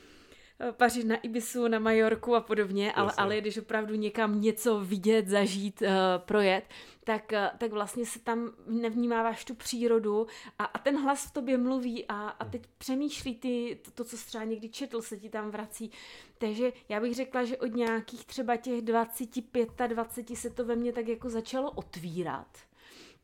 Paříž 0.72 1.04
na 1.04 1.15
Ibisu, 1.15 1.68
na 1.68 1.80
Majorku 1.80 2.36
a 2.36 2.41
podobně, 2.41 2.94
ale, 2.94 3.13
ale 3.18 3.41
když 3.41 3.58
opravdu 3.58 3.96
někam 3.96 4.41
něco 4.41 4.80
vidět, 4.80 5.28
zažít, 5.28 5.82
uh, 5.82 5.88
projet, 6.18 6.63
tak, 7.04 7.32
uh, 7.32 7.58
tak 7.58 7.72
vlastně 7.72 8.06
se 8.06 8.20
tam 8.20 8.52
nevnímáváš 8.68 9.46
tu 9.46 9.56
přírodu 9.56 10.28
a, 10.60 10.63
a 10.65 10.78
ten 10.78 11.04
hlas 11.04 11.26
v 11.26 11.34
tobě 11.34 11.58
mluví 11.58 12.06
a, 12.08 12.30
a 12.30 12.46
teď 12.46 12.62
přemýšlí 12.78 13.36
ty, 13.36 13.80
to, 13.82 13.91
to, 13.91 14.04
co 14.04 14.18
jsi 14.18 14.26
třeba 14.26 14.44
někdy 14.44 14.70
četl, 14.70 15.02
se 15.02 15.18
ti 15.18 15.30
tam 15.30 15.52
vrací. 15.52 15.91
Takže 16.38 16.74
já 16.89 17.00
bych 17.00 17.15
řekla, 17.15 17.44
že 17.44 17.58
od 17.58 17.76
nějakých 17.76 18.26
třeba 18.26 18.58
těch 18.58 18.82
25 18.82 19.82
a 19.82 19.88
20 19.88 20.38
se 20.38 20.50
to 20.50 20.65
ve 20.65 20.76
mně 20.76 20.94
tak 20.94 21.08
jako 21.08 21.30
začalo 21.30 21.72
otvírat. 21.72 22.48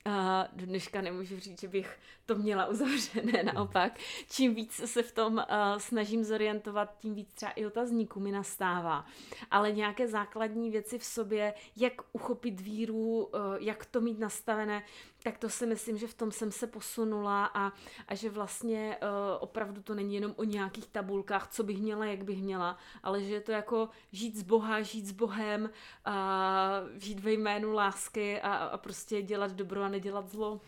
A 0.05 0.47
do 0.53 0.65
dneška 0.65 1.01
nemůžu 1.01 1.39
říct, 1.39 1.61
že 1.61 1.67
bych 1.67 1.99
to 2.25 2.35
měla 2.35 2.65
uzavřené, 2.65 3.43
naopak. 3.43 3.99
Čím 4.29 4.55
víc 4.55 4.71
se 4.85 5.03
v 5.03 5.11
tom 5.11 5.33
uh, 5.33 5.43
snažím 5.77 6.23
zorientovat, 6.23 6.97
tím 6.97 7.15
víc 7.15 7.33
třeba 7.33 7.51
i 7.51 7.65
otazníků 7.65 8.19
mi 8.19 8.31
nastává. 8.31 9.05
Ale 9.51 9.71
nějaké 9.71 10.07
základní 10.07 10.69
věci 10.69 10.99
v 10.99 11.05
sobě, 11.05 11.53
jak 11.75 11.93
uchopit 12.11 12.61
víru, 12.61 13.23
uh, 13.25 13.29
jak 13.59 13.85
to 13.85 14.01
mít 14.01 14.19
nastavené, 14.19 14.83
tak 15.23 15.37
to 15.37 15.49
si 15.49 15.65
myslím, 15.65 15.97
že 15.97 16.07
v 16.07 16.13
tom 16.13 16.31
jsem 16.31 16.51
se 16.51 16.67
posunula 16.67 17.45
a, 17.45 17.71
a 18.07 18.15
že 18.15 18.29
vlastně 18.29 18.97
uh, 19.01 19.07
opravdu 19.39 19.81
to 19.81 19.95
není 19.95 20.15
jenom 20.15 20.33
o 20.37 20.43
nějakých 20.43 20.87
tabulkách, 20.87 21.47
co 21.51 21.63
bych 21.63 21.77
měla, 21.77 22.05
jak 22.05 22.23
bych 22.23 22.41
měla, 22.41 22.77
ale 23.03 23.23
že 23.23 23.33
je 23.33 23.41
to 23.41 23.51
jako 23.51 23.89
žít 24.11 24.37
z 24.37 24.43
Boha, 24.43 24.81
žít 24.81 25.05
s 25.05 25.11
Bohem, 25.11 25.69
a 26.05 26.81
žít 26.97 27.19
ve 27.19 27.31
jménu 27.31 27.73
lásky 27.73 28.41
a, 28.41 28.53
a 28.53 28.77
prostě 28.77 29.21
dělat 29.21 29.51
dobro 29.51 29.83
a 29.83 29.89
nedělat 29.89 30.29
zlo. 30.29 30.61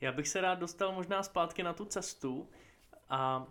Já 0.00 0.12
bych 0.12 0.28
se 0.28 0.40
rád 0.40 0.54
dostal 0.54 0.92
možná 0.92 1.22
zpátky 1.22 1.62
na 1.62 1.72
tu 1.72 1.84
cestu 1.84 2.48
a 3.08 3.46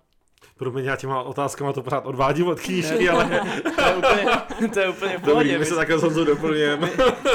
Promiň, 0.58 0.86
já 0.86 0.96
těma 0.96 1.22
otázkama 1.22 1.74
to 1.74 1.84
pořád 1.84 2.06
odvádím 2.06 2.48
od 2.48 2.60
knížky, 2.60 3.10
ale... 3.10 3.42
to 3.76 3.82
je 3.82 3.96
úplně, 3.96 4.70
to 4.74 4.80
je 4.80 4.90
úplně 4.90 5.18
v 5.18 5.22
Dobrý, 5.22 5.32
pohodě. 5.32 5.52
my 5.52 5.60
My, 5.60 5.66
se 5.66 5.76
takhle 5.76 6.00
s 6.00 6.26
doplňujeme. 6.26 6.90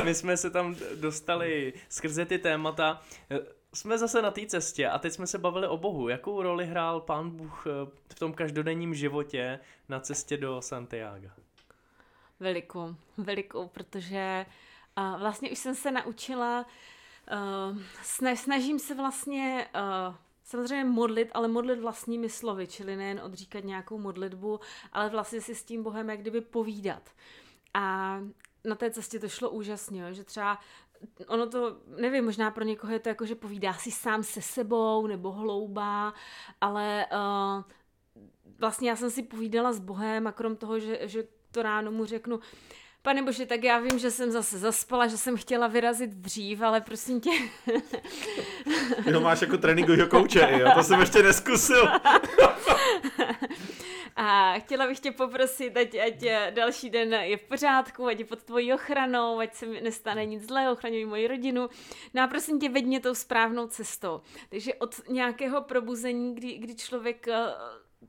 my 0.05 0.15
jsme 0.15 0.37
se 0.37 0.51
tam 0.51 0.77
dostali 0.95 1.73
skrze 1.89 2.25
ty 2.25 2.39
témata. 2.39 3.01
Jsme 3.75 3.99
zase 3.99 4.23
na 4.23 4.31
té 4.31 4.47
cestě 4.47 4.89
a 4.89 4.99
teď 4.99 5.13
jsme 5.13 5.27
se 5.27 5.39
bavili 5.39 5.69
o 5.69 5.77
Bohu. 5.77 6.09
Jakou 6.09 6.43
roli 6.43 6.67
hrál 6.67 7.01
Pán 7.01 7.31
Bůh 7.31 7.65
eh, 7.67 7.91
v 8.15 8.19
tom 8.19 8.33
každodenním 8.33 8.95
životě 8.95 9.59
na 9.89 10.01
cestě 10.01 10.37
do 10.37 10.63
Santiago? 10.63 11.29
Velikou, 12.41 12.95
velikou, 13.19 13.69
protože 13.69 14.47
uh, 14.99 15.21
vlastně 15.21 15.51
už 15.51 15.59
jsem 15.59 15.75
se 15.75 15.91
naučila, 15.91 16.67
uh, 17.33 17.79
snaž, 18.03 18.39
snažím 18.39 18.79
se 18.79 18.95
vlastně 18.95 19.67
uh, 20.09 20.15
samozřejmě 20.45 20.85
modlit, 20.85 21.29
ale 21.33 21.49
modlit 21.49 21.81
vlastními 21.81 22.29
slovy, 22.29 22.67
čili 22.67 22.97
nejen 22.97 23.21
odříkat 23.25 23.65
nějakou 23.65 23.99
modlitbu, 23.99 24.61
ale 24.93 25.09
vlastně 25.09 25.41
si 25.41 25.55
s 25.55 25.65
tím 25.65 25.83
Bohem 25.83 26.11
jak 26.11 26.21
kdyby 26.21 26.41
povídat. 26.41 27.11
A 27.75 28.19
na 28.65 28.75
té 28.75 28.91
cestě 28.91 29.19
to 29.19 29.29
šlo 29.29 29.51
úžasně, 29.51 30.15
že 30.15 30.25
třeba 30.25 30.59
ono 31.27 31.47
to, 31.47 31.77
nevím, 32.01 32.25
možná 32.25 32.51
pro 32.51 32.65
někoho 32.65 32.93
je 32.93 32.99
to 32.99 33.09
jako, 33.09 33.27
že 33.27 33.35
povídá 33.35 33.75
si 33.75 33.91
sám 33.91 34.23
se 34.23 34.43
sebou 34.43 35.07
nebo 35.07 35.33
hloubá, 35.33 36.15
ale 36.61 37.07
uh, 37.13 37.63
vlastně 38.59 38.91
já 38.91 38.97
jsem 38.97 39.11
si 39.11 39.23
povídala 39.23 39.73
s 39.73 39.79
Bohem 39.79 40.27
a 40.27 40.33
krom 40.33 40.57
toho, 40.57 40.79
že, 40.79 40.99
že 41.03 41.25
to 41.51 41.63
ráno 41.63 41.91
mu 41.91 42.05
řeknu, 42.05 42.41
Pane 43.03 43.23
Bože, 43.23 43.47
tak 43.47 43.65
já 43.65 43.79
vím, 43.79 43.99
že 43.99 44.11
jsem 44.11 44.31
zase 44.31 44.59
zaspala, 44.59 45.07
že 45.07 45.19
jsem 45.19 45.37
chtěla 45.37 45.67
vyrazit 45.67 46.11
dřív, 46.11 46.63
ale 46.63 46.81
prosím 46.81 47.21
tě... 47.21 47.31
Ho 49.15 49.21
máš 49.21 49.41
jako 49.41 49.59
tréninkovýho 49.59 50.07
kouče, 50.07 50.49
jo? 50.51 50.71
To 50.75 50.83
jsem 50.83 51.01
ještě 51.01 51.23
neskusil. 51.23 51.89
A 54.17 54.55
chtěla 54.59 54.87
bych 54.87 55.01
tě 55.01 55.13
poprosit, 55.13 55.77
ať, 55.77 55.95
ať 55.95 56.25
další 56.51 56.91
den 56.91 57.13
je 57.13 57.37
v 57.37 57.43
pořádku, 57.43 58.07
ať 58.07 58.19
je 58.19 58.25
pod 58.25 58.43
tvojí 58.43 58.73
ochranou, 58.73 59.39
ať 59.39 59.55
se 59.55 59.67
mi 59.67 59.81
nestane 59.81 60.27
nic 60.27 60.49
zlého, 60.49 60.73
ochraňuj 60.73 61.05
moji 61.05 61.29
rodinu. 61.29 61.69
No 62.15 62.23
a 62.23 62.27
prosím 62.27 62.61
tě, 62.61 62.69
veď 62.69 62.85
mě 62.85 63.01
tou 63.01 63.15
správnou 63.15 63.67
cestou. 63.67 64.21
Takže 64.49 64.75
od 64.75 65.09
nějakého 65.09 65.63
probuzení, 65.63 66.35
kdy, 66.35 66.59
kdy 66.59 66.75
člověk 66.75 67.27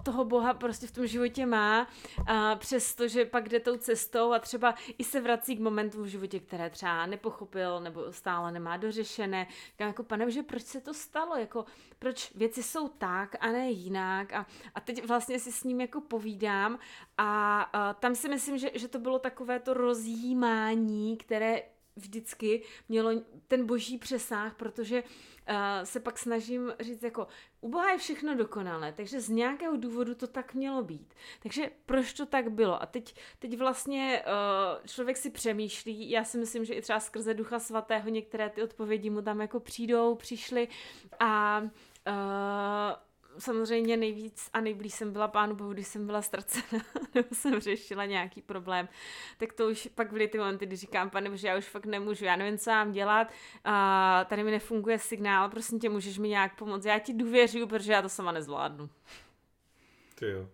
toho 0.04 0.26
Boha 0.26 0.54
prostě 0.54 0.88
v 0.88 0.92
tom 0.92 1.08
životě 1.08 1.46
má, 1.46 1.88
a 2.28 2.56
přestože 2.56 3.26
pak 3.26 3.50
jde 3.50 3.60
tou 3.60 3.78
cestou 3.78 4.34
a 4.34 4.40
třeba 4.40 4.76
i 4.98 5.04
se 5.04 5.22
vrací 5.22 5.56
k 5.56 5.60
momentu 5.60 6.04
v 6.04 6.08
životě, 6.08 6.40
které 6.40 6.70
třeba 6.70 7.06
nepochopil 7.06 7.80
nebo 7.80 8.12
stále 8.12 8.52
nemá 8.52 8.78
dořešené. 8.78 9.48
Říkám 9.72 9.88
jako, 9.88 10.04
pane 10.04 10.32
že 10.32 10.44
proč 10.44 10.62
se 10.62 10.82
to 10.82 10.94
stalo? 10.94 11.38
Jako, 11.38 11.66
proč 12.00 12.32
věci 12.36 12.64
jsou 12.64 12.88
tak 12.88 13.36
a 13.40 13.48
ne 13.48 13.72
jinak? 13.72 14.34
A, 14.34 14.46
a 14.76 14.80
teď 14.80 15.08
vlastně 15.08 15.40
si 15.40 15.52
s 15.52 15.64
ním 15.64 15.82
jako 15.82 16.02
povídám 16.02 16.80
a, 17.18 17.62
a 17.62 17.94
tam 17.94 18.16
si 18.16 18.30
myslím, 18.30 18.58
že, 18.58 18.72
že 18.74 18.88
to 18.88 19.00
bylo 19.00 19.20
takové 19.20 19.60
to 19.60 19.74
rozjímání, 19.74 21.18
které 21.18 21.62
vždycky 21.96 22.64
mělo 22.90 23.12
ten 23.48 23.66
boží 23.66 23.98
přesah, 23.98 24.56
protože 24.56 25.04
uh, 25.04 25.10
se 25.84 26.00
pak 26.00 26.18
snažím 26.18 26.74
říct 26.80 27.04
jako, 27.04 27.28
u 27.62 27.70
Boha 27.70 27.92
je 27.92 27.98
všechno 27.98 28.36
dokonalé, 28.36 28.94
takže 28.94 29.22
z 29.22 29.30
nějakého 29.30 29.78
důvodu 29.78 30.16
to 30.16 30.28
tak 30.28 30.54
mělo 30.54 30.84
být. 30.84 31.14
Takže 31.44 31.70
proč 31.86 32.14
to 32.14 32.26
tak 32.26 32.52
bylo? 32.52 32.82
A 32.82 32.86
teď, 32.86 33.16
teď 33.40 33.58
vlastně 33.58 34.24
uh, 34.26 34.86
člověk 34.86 35.18
si 35.18 35.30
přemýšlí, 35.30 36.10
já 36.10 36.24
si 36.24 36.38
myslím, 36.38 36.66
že 36.66 36.74
i 36.74 36.82
třeba 36.82 37.00
skrze 37.00 37.34
Ducha 37.34 37.60
Svatého 37.60 38.10
některé 38.10 38.50
ty 38.50 38.64
odpovědi 38.64 39.10
mu 39.10 39.22
tam 39.22 39.42
jako 39.42 39.60
přijdou, 39.60 40.16
přišly 40.16 40.68
a 41.20 41.62
uh, 41.62 42.94
samozřejmě 43.38 43.98
nejvíc 43.98 44.50
a 44.54 44.62
nejblíž 44.62 44.94
jsem 44.94 45.12
byla 45.12 45.28
pánu 45.28 45.56
bohu, 45.56 45.74
když 45.74 45.88
jsem 45.88 46.06
byla 46.06 46.22
ztracena, 46.22 46.84
nebo 47.16 47.28
jsem 47.34 47.60
řešila 47.60 48.06
nějaký 48.06 48.42
problém, 48.42 48.90
tak 49.38 49.54
to 49.54 49.70
už 49.70 49.90
pak 49.96 50.12
byly 50.12 50.28
ty 50.28 50.38
momenty, 50.38 50.66
kdy 50.66 50.76
říkám, 50.76 51.10
pane 51.10 51.38
že 51.38 51.48
já 51.48 51.58
už 51.58 51.66
fakt 51.66 51.86
nemůžu, 51.86 52.26
já 52.26 52.36
nevím, 52.36 52.58
co 52.58 52.70
mám 52.70 52.92
dělat, 52.92 53.28
a 53.64 54.26
tady 54.30 54.44
mi 54.44 54.52
nefunguje 54.52 55.00
signál, 55.00 55.50
prosím 55.50 55.80
tě, 55.80 55.90
můžeš 55.90 56.18
mi 56.18 56.30
nějak 56.30 56.56
pomoct, 56.56 56.86
já 56.86 57.00
ti 57.00 57.14
důvěřuju, 57.14 57.68
protože 57.68 57.94
já 57.94 58.02
to 58.02 58.10
sama 58.10 58.32
nezvládnu. 58.32 58.90
Ty 60.16 60.30
jo. 60.30 60.50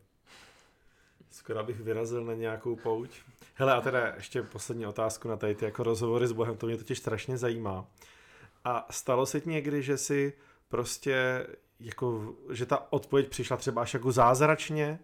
Skoro 1.31 1.63
bych 1.63 1.81
vyrazil 1.81 2.25
na 2.25 2.33
nějakou 2.33 2.75
pouť. 2.75 3.09
Hele, 3.55 3.73
a 3.73 3.81
teda 3.81 4.13
ještě 4.15 4.43
poslední 4.43 4.85
otázku 4.85 5.27
na 5.27 5.37
tady 5.37 5.55
ty 5.55 5.65
jako 5.65 5.83
rozhovory 5.83 6.27
s 6.27 6.31
Bohem, 6.31 6.57
to 6.57 6.65
mě 6.65 6.77
totiž 6.77 6.97
strašně 6.97 7.37
zajímá. 7.37 7.87
A 8.63 8.87
stalo 8.91 9.25
se 9.25 9.41
ti 9.41 9.49
někdy, 9.49 9.83
že 9.83 9.97
si 9.97 10.33
prostě 10.67 11.47
jako, 11.79 12.35
že 12.51 12.65
ta 12.65 12.91
odpověď 12.93 13.29
přišla 13.29 13.57
třeba 13.57 13.81
až 13.81 13.93
jako 13.93 14.11
zázračně? 14.11 14.99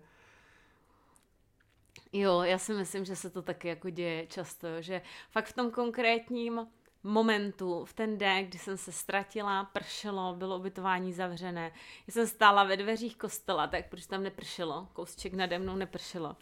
Jo, 2.14 2.42
já 2.42 2.58
si 2.58 2.74
myslím, 2.74 3.06
že 3.06 3.16
se 3.16 3.30
to 3.30 3.42
taky 3.42 3.68
jako 3.68 3.90
děje 3.90 4.28
často, 4.28 4.82
že 4.82 5.02
fakt 5.32 5.46
v 5.46 5.54
tom 5.54 5.72
konkrétním 5.72 6.68
momentu, 7.04 7.86
v 7.86 7.94
ten 7.94 8.18
den, 8.18 8.46
kdy 8.46 8.58
jsem 8.58 8.78
se 8.78 8.92
ztratila, 8.92 9.64
pršelo, 9.64 10.36
bylo 10.36 10.58
ubytování 10.58 11.14
zavřené. 11.14 11.72
Já 12.08 12.12
jsem 12.12 12.28
stála 12.28 12.64
ve 12.64 12.78
dveřích 12.78 13.18
kostela, 13.18 13.68
tak 13.68 13.90
proč 13.90 14.06
tam 14.06 14.24
nepršelo, 14.24 14.88
kousček 14.94 15.34
nade 15.34 15.60
mnou 15.60 15.76
nepršelo. 15.76 16.36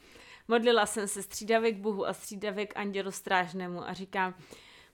Modlila 0.47 0.85
jsem 0.85 1.07
se 1.07 1.23
střídavě 1.23 1.71
k 1.71 1.77
Bohu 1.77 2.07
a 2.07 2.13
střídavě 2.13 2.65
k 2.65 2.77
andělu 2.77 3.11
strážnému 3.11 3.87
a 3.89 3.93
říkám, 3.93 4.35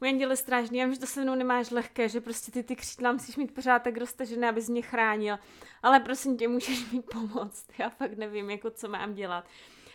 můj 0.01 0.09
anděle 0.09 0.35
strážný, 0.35 0.77
já 0.77 0.85
vím, 0.85 0.93
že 0.93 0.99
to 0.99 1.07
se 1.07 1.21
mnou 1.21 1.35
nemáš 1.35 1.71
lehké, 1.71 2.09
že 2.09 2.21
prostě 2.21 2.51
ty 2.51 2.63
ty 2.63 2.75
křídla 2.75 3.11
musíš 3.11 3.35
mít 3.37 3.53
pořád 3.53 3.79
tak 3.83 3.97
roztažené, 3.97 4.49
abys 4.49 4.69
mě 4.69 4.81
chránil, 4.81 5.37
ale 5.83 5.99
prosím 5.99 6.37
tě, 6.37 6.47
můžeš 6.47 6.91
mi 6.91 7.01
pomoct, 7.01 7.67
já 7.77 7.89
fakt 7.89 8.17
nevím, 8.17 8.49
jako 8.49 8.69
co 8.69 8.87
mám 8.89 9.13
dělat. 9.13 9.45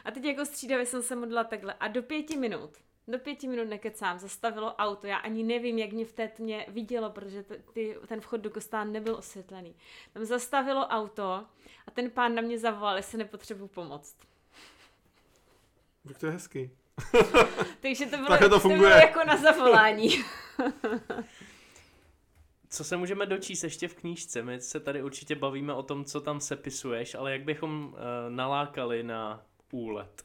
A 0.04 0.10
teď 0.10 0.24
jako 0.24 0.44
střídavě 0.44 0.86
jsem 0.86 1.02
se 1.02 1.16
modlila 1.16 1.44
takhle 1.44 1.74
a 1.74 1.88
do 1.88 2.02
pěti 2.02 2.36
minut, 2.36 2.70
do 3.08 3.18
pěti 3.18 3.48
minut 3.48 3.68
nekecám, 3.68 4.18
zastavilo 4.18 4.74
auto, 4.74 5.06
já 5.06 5.16
ani 5.16 5.42
nevím, 5.42 5.78
jak 5.78 5.92
mě 5.92 6.04
v 6.04 6.12
té 6.12 6.28
tmě 6.28 6.66
vidělo, 6.68 7.10
protože 7.10 7.42
t- 7.42 7.62
ty, 7.72 7.96
ten 8.06 8.20
vchod 8.20 8.40
do 8.40 8.50
kostela 8.50 8.84
nebyl 8.84 9.16
osvětlený. 9.16 9.76
Tam 10.12 10.24
zastavilo 10.24 10.86
auto 10.86 11.24
a 11.86 11.90
ten 11.92 12.10
pán 12.10 12.34
na 12.34 12.42
mě 12.42 12.58
zavolal, 12.58 12.96
jestli 12.96 13.18
nepotřebuji 13.18 13.68
pomoct. 13.68 14.16
Tak 16.08 16.18
to 16.18 16.26
je 16.26 16.32
hezký. 16.32 16.70
Takže 17.80 18.06
to 18.06 18.16
bylo, 18.16 18.28
Takhle 18.28 18.48
to 18.48 18.54
to 18.54 18.60
funguje. 18.60 18.80
bylo 18.80 19.00
jako 19.00 19.24
na 19.24 19.36
zavolání. 19.36 20.08
Co 22.68 22.84
se 22.84 22.96
můžeme 22.96 23.26
dočíst 23.26 23.64
ještě 23.64 23.88
v 23.88 23.94
knížce? 23.94 24.42
My 24.42 24.60
se 24.60 24.80
tady 24.80 25.02
určitě 25.02 25.34
bavíme 25.34 25.72
o 25.72 25.82
tom, 25.82 26.04
co 26.04 26.20
tam 26.20 26.40
sepisuješ, 26.40 27.14
ale 27.14 27.32
jak 27.32 27.42
bychom 27.42 27.84
uh, 27.86 27.94
nalákali 28.28 29.02
na 29.02 29.42
úlet? 29.72 30.24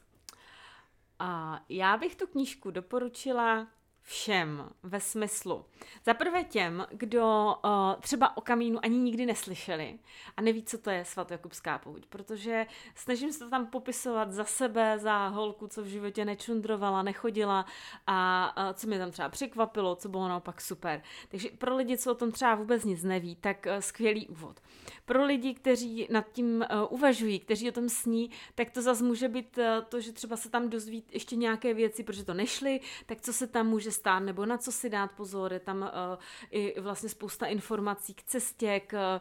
A 1.18 1.60
já 1.68 1.96
bych 1.96 2.16
tu 2.16 2.26
knížku 2.26 2.70
doporučila 2.70 3.66
všem 4.02 4.70
ve 4.82 5.00
smyslu. 5.00 5.64
Za 6.04 6.14
prvé 6.14 6.44
těm, 6.44 6.86
kdo 6.90 7.54
uh, 7.64 7.70
třeba 8.00 8.36
o 8.36 8.40
kamínu 8.40 8.78
ani 8.84 8.98
nikdy 8.98 9.26
neslyšeli 9.26 9.98
a 10.36 10.42
neví, 10.42 10.62
co 10.62 10.78
to 10.78 10.90
je 10.90 11.04
svatojakubská 11.04 11.78
pouť, 11.78 12.06
protože 12.06 12.66
snažím 12.94 13.32
se 13.32 13.38
to 13.38 13.50
tam 13.50 13.66
popisovat 13.66 14.32
za 14.32 14.44
sebe, 14.44 14.98
za 14.98 15.28
holku, 15.28 15.66
co 15.66 15.82
v 15.82 15.86
životě 15.86 16.24
nečundrovala, 16.24 17.02
nechodila 17.02 17.66
a 18.06 18.52
uh, 18.56 18.74
co 18.74 18.86
mě 18.86 18.98
tam 18.98 19.10
třeba 19.10 19.28
překvapilo, 19.28 19.96
co 19.96 20.08
bylo 20.08 20.28
naopak 20.28 20.60
super. 20.60 21.02
Takže 21.28 21.48
pro 21.58 21.76
lidi, 21.76 21.98
co 21.98 22.12
o 22.12 22.14
tom 22.14 22.32
třeba 22.32 22.54
vůbec 22.54 22.84
nic 22.84 23.02
neví, 23.02 23.36
tak 23.36 23.66
uh, 23.66 23.78
skvělý 23.78 24.28
úvod. 24.28 24.60
Pro 25.04 25.24
lidi, 25.24 25.54
kteří 25.54 26.08
nad 26.10 26.32
tím 26.32 26.64
uh, 26.72 26.94
uvažují, 26.94 27.40
kteří 27.40 27.68
o 27.68 27.72
tom 27.72 27.88
sní, 27.88 28.30
tak 28.54 28.70
to 28.70 28.82
zase 28.82 29.04
může 29.04 29.28
být 29.28 29.58
uh, 29.58 29.64
to, 29.88 30.00
že 30.00 30.12
třeba 30.12 30.36
se 30.36 30.50
tam 30.50 30.68
dozví 30.68 31.04
ještě 31.12 31.36
nějaké 31.36 31.74
věci, 31.74 32.04
protože 32.04 32.24
to 32.24 32.34
nešly, 32.34 32.80
tak 33.06 33.20
co 33.20 33.32
se 33.32 33.46
tam 33.46 33.66
může 33.66 33.90
stát, 34.00 34.20
nebo 34.20 34.46
na 34.46 34.58
co 34.58 34.72
si 34.72 34.90
dát 34.90 35.12
pozor, 35.12 35.52
je 35.52 35.60
tam 35.60 35.82
uh, 35.82 35.88
i 36.50 36.80
vlastně 36.80 37.08
spousta 37.08 37.46
informací 37.46 38.14
k 38.14 38.22
cestě, 38.22 38.80
k, 38.86 39.20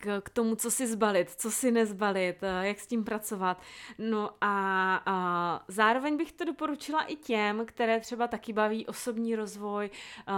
k, 0.00 0.20
k 0.20 0.30
tomu, 0.30 0.56
co 0.56 0.70
si 0.70 0.86
zbalit, 0.86 1.30
co 1.30 1.50
si 1.50 1.70
nezbalit, 1.70 2.42
uh, 2.42 2.64
jak 2.64 2.80
s 2.80 2.86
tím 2.86 3.04
pracovat. 3.04 3.60
No 3.98 4.30
a, 4.40 4.54
a 5.06 5.16
zároveň 5.68 6.16
bych 6.16 6.32
to 6.32 6.44
doporučila 6.44 7.02
i 7.02 7.16
těm, 7.16 7.66
které 7.66 8.00
třeba 8.00 8.28
taky 8.28 8.52
baví 8.52 8.86
osobní 8.86 9.36
rozvoj, 9.36 9.90
uh, 10.28 10.34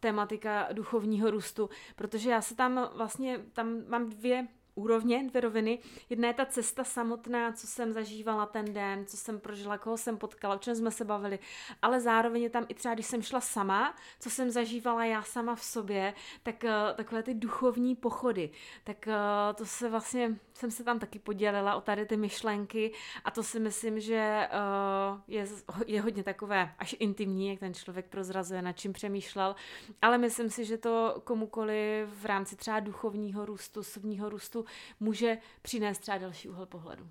tematika 0.00 0.68
duchovního 0.72 1.30
růstu, 1.30 1.70
protože 1.96 2.30
já 2.30 2.40
se 2.40 2.54
tam 2.54 2.90
vlastně, 2.94 3.38
tam 3.52 3.82
mám 3.88 4.10
dvě 4.10 4.46
úrovně, 4.74 5.24
dvě 5.28 5.40
roviny. 5.40 5.78
Jedna 6.10 6.28
je 6.28 6.34
ta 6.34 6.46
cesta 6.46 6.84
samotná, 6.84 7.52
co 7.52 7.66
jsem 7.66 7.92
zažívala 7.92 8.46
ten 8.46 8.72
den, 8.72 9.06
co 9.06 9.16
jsem 9.16 9.40
prožila, 9.40 9.78
koho 9.78 9.96
jsem 9.96 10.16
potkala, 10.16 10.54
o 10.54 10.58
čem 10.58 10.74
jsme 10.74 10.90
se 10.90 11.04
bavili, 11.04 11.38
ale 11.82 12.00
zároveň 12.00 12.42
je 12.42 12.50
tam 12.50 12.66
i 12.68 12.74
třeba, 12.74 12.94
když 12.94 13.06
jsem 13.06 13.22
šla 13.22 13.40
sama, 13.40 13.94
co 14.20 14.30
jsem 14.30 14.50
zažívala 14.50 15.04
já 15.04 15.22
sama 15.22 15.54
v 15.54 15.64
sobě, 15.64 16.14
tak 16.42 16.64
uh, 16.64 16.70
takové 16.96 17.22
ty 17.22 17.34
duchovní 17.34 17.96
pochody, 17.96 18.50
tak 18.84 19.08
uh, 19.08 19.56
to 19.56 19.66
se 19.66 19.88
vlastně, 19.88 20.38
jsem 20.54 20.70
se 20.70 20.84
tam 20.84 20.98
taky 20.98 21.18
podělila 21.18 21.74
o 21.74 21.80
tady 21.80 22.06
ty 22.06 22.16
myšlenky 22.16 22.92
a 23.24 23.30
to 23.30 23.42
si 23.42 23.60
myslím, 23.60 24.00
že 24.00 24.48
uh, 24.52 25.20
je, 25.28 25.46
je 25.86 26.00
hodně 26.00 26.22
takové 26.22 26.74
až 26.78 26.96
intimní, 26.98 27.48
jak 27.48 27.58
ten 27.58 27.74
člověk 27.74 28.06
prozrazuje, 28.06 28.62
nad 28.62 28.72
čím 28.72 28.92
přemýšlel, 28.92 29.56
ale 30.02 30.18
myslím 30.18 30.50
si, 30.50 30.64
že 30.64 30.78
to 30.78 31.20
komukoli 31.24 32.06
v 32.06 32.24
rámci 32.24 32.56
třeba 32.56 32.80
duchovního 32.80 33.46
růstu, 33.46 33.80
osobního 33.80 34.28
růstu 34.28 34.63
může 35.00 35.38
přinést 35.62 35.98
třeba 35.98 36.18
další 36.18 36.48
úhel 36.48 36.66
pohledu. 36.66 37.10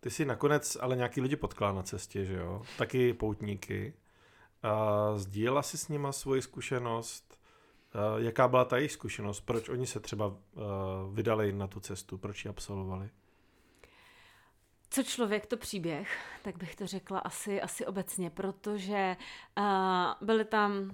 Ty 0.00 0.10
si 0.10 0.24
nakonec 0.24 0.76
ale 0.80 0.96
nějaký 0.96 1.20
lidi 1.20 1.36
potkala 1.36 1.72
na 1.72 1.82
cestě, 1.82 2.24
že 2.24 2.34
jo? 2.34 2.62
Taky 2.78 3.14
poutníky. 3.14 3.94
A 4.62 5.12
sdílela 5.16 5.62
si 5.62 5.78
s 5.78 5.88
nima 5.88 6.12
svoji 6.12 6.42
zkušenost? 6.42 7.40
A 7.92 8.18
jaká 8.18 8.48
byla 8.48 8.64
ta 8.64 8.76
jejich 8.76 8.92
zkušenost? 8.92 9.40
Proč 9.40 9.68
oni 9.68 9.86
se 9.86 10.00
třeba 10.00 10.36
vydali 11.12 11.52
na 11.52 11.66
tu 11.66 11.80
cestu? 11.80 12.18
Proč 12.18 12.44
ji 12.44 12.48
absolvovali? 12.48 13.10
Co 14.92 15.02
člověk, 15.02 15.46
to 15.46 15.56
příběh, 15.56 16.18
tak 16.42 16.56
bych 16.58 16.76
to 16.76 16.86
řekla 16.86 17.18
asi, 17.18 17.60
asi 17.60 17.86
obecně, 17.86 18.30
protože 18.30 19.16
uh, 19.58 19.64
byly 20.20 20.44
tam 20.44 20.90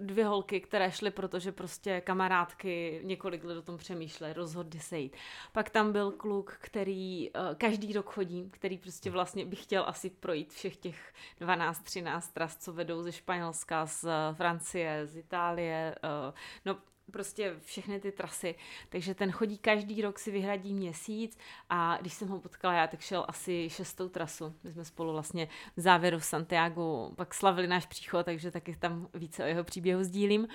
dvě 0.00 0.26
holky, 0.26 0.60
které 0.60 0.92
šly, 0.92 1.10
protože 1.10 1.52
prostě 1.52 2.00
kamarádky 2.00 3.00
několik 3.04 3.44
let 3.44 3.58
o 3.58 3.62
tom 3.62 3.78
přemýšlely, 3.78 4.32
rozhodli 4.32 4.80
se 4.80 4.98
jít. 4.98 5.16
Pak 5.52 5.70
tam 5.70 5.92
byl 5.92 6.10
kluk, 6.12 6.56
který 6.60 7.30
uh, 7.30 7.54
každý 7.54 7.92
rok 7.92 8.10
chodí, 8.10 8.50
který 8.50 8.78
prostě 8.78 9.10
vlastně 9.10 9.44
by 9.44 9.56
chtěl 9.56 9.84
asi 9.86 10.10
projít 10.10 10.52
všech 10.52 10.76
těch 10.76 11.12
12-13 11.40 12.20
tras, 12.32 12.56
co 12.56 12.72
vedou 12.72 13.02
ze 13.02 13.12
Španělska, 13.12 13.86
z 13.86 14.08
Francie, 14.32 15.06
z 15.06 15.16
Itálie, 15.16 15.94
uh, 16.28 16.34
no 16.64 16.76
prostě 17.12 17.56
všechny 17.64 18.00
ty 18.00 18.12
trasy, 18.12 18.54
takže 18.88 19.14
ten 19.14 19.30
chodí 19.32 19.58
každý 19.58 20.02
rok 20.02 20.18
si 20.18 20.30
vyhradí 20.30 20.74
měsíc 20.74 21.38
a 21.70 21.98
když 22.00 22.12
jsem 22.12 22.28
ho 22.28 22.40
potkala 22.40 22.74
já, 22.74 22.86
tak 22.86 23.00
šel 23.00 23.24
asi 23.28 23.70
šestou 23.70 24.08
trasu. 24.08 24.54
My 24.64 24.72
jsme 24.72 24.84
spolu 24.84 25.12
vlastně 25.12 25.48
v 25.76 25.80
závěru 25.80 26.18
v 26.18 26.24
Santiago 26.24 27.10
pak 27.16 27.34
slavili 27.34 27.68
náš 27.68 27.86
příchod, 27.86 28.26
takže 28.26 28.50
taky 28.50 28.76
tam 28.76 29.08
více 29.14 29.44
o 29.44 29.46
jeho 29.46 29.64
příběhu 29.64 30.04
sdílím. 30.04 30.48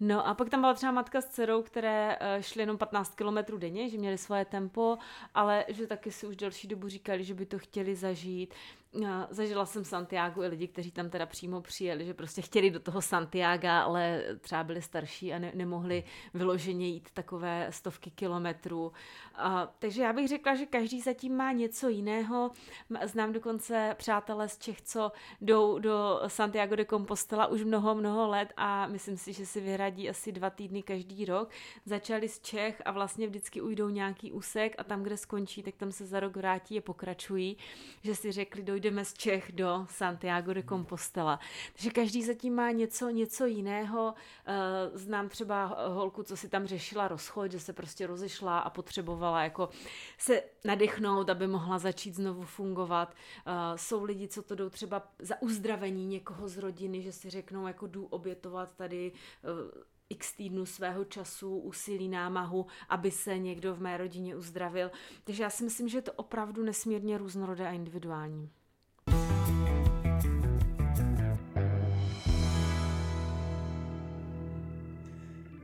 No 0.00 0.26
a 0.26 0.34
pak 0.34 0.50
tam 0.50 0.60
byla 0.60 0.74
třeba 0.74 0.92
matka 0.92 1.20
s 1.20 1.28
dcerou, 1.28 1.62
které 1.62 2.16
eh, 2.20 2.42
šly 2.42 2.62
jenom 2.62 2.78
15 2.78 3.14
km 3.14 3.58
denně, 3.58 3.88
že 3.88 3.98
měli 3.98 4.18
svoje 4.18 4.44
tempo, 4.44 4.98
ale 5.34 5.64
že 5.68 5.86
taky 5.86 6.10
si 6.12 6.26
už 6.26 6.36
delší 6.36 6.68
dobu 6.68 6.88
říkali, 6.88 7.24
že 7.24 7.34
by 7.34 7.46
to 7.46 7.58
chtěli 7.58 7.96
zažít. 7.96 8.54
Zažila 9.30 9.66
jsem 9.66 9.84
Santiago 9.84 10.42
i 10.42 10.46
lidi, 10.46 10.68
kteří 10.68 10.90
tam 10.90 11.10
teda 11.10 11.26
přímo 11.26 11.60
přijeli, 11.60 12.04
že 12.04 12.14
prostě 12.14 12.42
chtěli 12.42 12.70
do 12.70 12.80
toho 12.80 13.02
Santiago, 13.02 13.68
ale 13.68 14.22
třeba 14.40 14.64
byli 14.64 14.82
starší 14.82 15.32
a 15.32 15.38
ne, 15.38 15.52
nemohli 15.54 16.04
vyloženě 16.34 16.88
jít 16.88 17.10
takové 17.14 17.66
stovky 17.70 18.10
kilometrů. 18.10 18.92
A, 19.34 19.74
takže 19.78 20.02
já 20.02 20.12
bych 20.12 20.28
řekla, 20.28 20.54
že 20.54 20.66
každý 20.66 21.00
zatím 21.00 21.36
má 21.36 21.52
něco 21.52 21.88
jiného. 21.88 22.50
Znám 23.04 23.32
dokonce 23.32 23.94
přátelé 23.98 24.48
z 24.48 24.58
Čech, 24.58 24.82
co 24.82 25.12
jdou 25.40 25.78
do 25.78 26.20
Santiago 26.26 26.76
de 26.76 26.84
Compostela 26.84 27.46
už 27.46 27.64
mnoho, 27.64 27.94
mnoho 27.94 28.28
let 28.28 28.52
a 28.56 28.86
myslím 28.86 29.16
si, 29.16 29.32
že 29.32 29.46
si 29.46 29.60
vyhradí 29.60 30.10
asi 30.10 30.32
dva 30.32 30.50
týdny 30.50 30.82
každý 30.82 31.24
rok. 31.24 31.50
Začali 31.84 32.28
z 32.28 32.40
Čech 32.40 32.82
a 32.84 32.90
vlastně 32.90 33.26
vždycky 33.26 33.60
ujdou 33.60 33.88
nějaký 33.88 34.32
úsek 34.32 34.74
a 34.78 34.84
tam, 34.84 35.02
kde 35.02 35.16
skončí, 35.16 35.62
tak 35.62 35.74
tam 35.76 35.92
se 35.92 36.06
za 36.06 36.20
rok 36.20 36.36
vrátí 36.36 36.78
a 36.78 36.82
pokračují. 36.82 37.56
Že 38.02 38.14
si 38.14 38.32
řekli, 38.32 38.62
dojdeme 38.80 39.04
z 39.04 39.14
Čech 39.14 39.52
do 39.52 39.86
Santiago 39.90 40.52
de 40.52 40.62
Compostela. 40.62 41.40
Takže 41.72 41.90
každý 41.90 42.24
zatím 42.24 42.54
má 42.54 42.70
něco, 42.70 43.10
něco 43.10 43.46
jiného. 43.46 44.14
Eh, 44.46 44.98
znám 44.98 45.28
třeba 45.28 45.64
holku, 45.88 46.22
co 46.22 46.36
si 46.36 46.48
tam 46.48 46.66
řešila 46.66 47.08
rozchod, 47.08 47.52
že 47.52 47.60
se 47.60 47.72
prostě 47.72 48.06
rozešla 48.06 48.58
a 48.58 48.70
potřebovala 48.70 49.42
jako 49.42 49.68
se 50.18 50.42
nadechnout, 50.64 51.30
aby 51.30 51.46
mohla 51.46 51.78
začít 51.78 52.14
znovu 52.14 52.42
fungovat. 52.42 53.14
Eh, 53.46 53.78
jsou 53.78 54.04
lidi, 54.04 54.28
co 54.28 54.42
to 54.42 54.54
jdou 54.54 54.70
třeba 54.70 55.02
za 55.18 55.42
uzdravení 55.42 56.06
někoho 56.06 56.48
z 56.48 56.58
rodiny, 56.58 57.02
že 57.02 57.12
si 57.12 57.30
řeknou, 57.30 57.66
jako 57.66 57.86
jdu 57.86 58.06
obětovat 58.06 58.74
tady 58.76 59.12
eh, 59.44 59.90
x 60.10 60.32
týdnů 60.32 60.66
svého 60.66 61.04
času, 61.04 61.58
úsilí, 61.58 62.08
námahu, 62.08 62.66
aby 62.88 63.10
se 63.10 63.38
někdo 63.38 63.74
v 63.74 63.80
mé 63.80 63.96
rodině 63.96 64.36
uzdravil. 64.36 64.90
Takže 65.24 65.42
já 65.42 65.50
si 65.50 65.64
myslím, 65.64 65.88
že 65.88 65.98
je 65.98 66.02
to 66.02 66.12
opravdu 66.12 66.64
nesmírně 66.64 67.18
různorodé 67.18 67.68
a 67.68 67.72
individuální. 67.72 68.50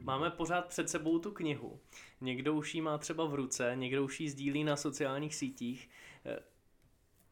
Máme 0.06 0.30
pořád 0.30 0.66
před 0.68 0.90
sebou 0.90 1.18
tu 1.18 1.30
knihu. 1.30 1.80
Někdo 2.20 2.54
už 2.54 2.74
ji 2.74 2.80
má 2.80 2.98
třeba 2.98 3.24
v 3.24 3.34
ruce, 3.34 3.72
někdo 3.74 4.04
už 4.04 4.20
ji 4.20 4.30
sdílí 4.30 4.64
na 4.64 4.76
sociálních 4.76 5.34
sítích. 5.34 5.88
Eh, 6.26 6.38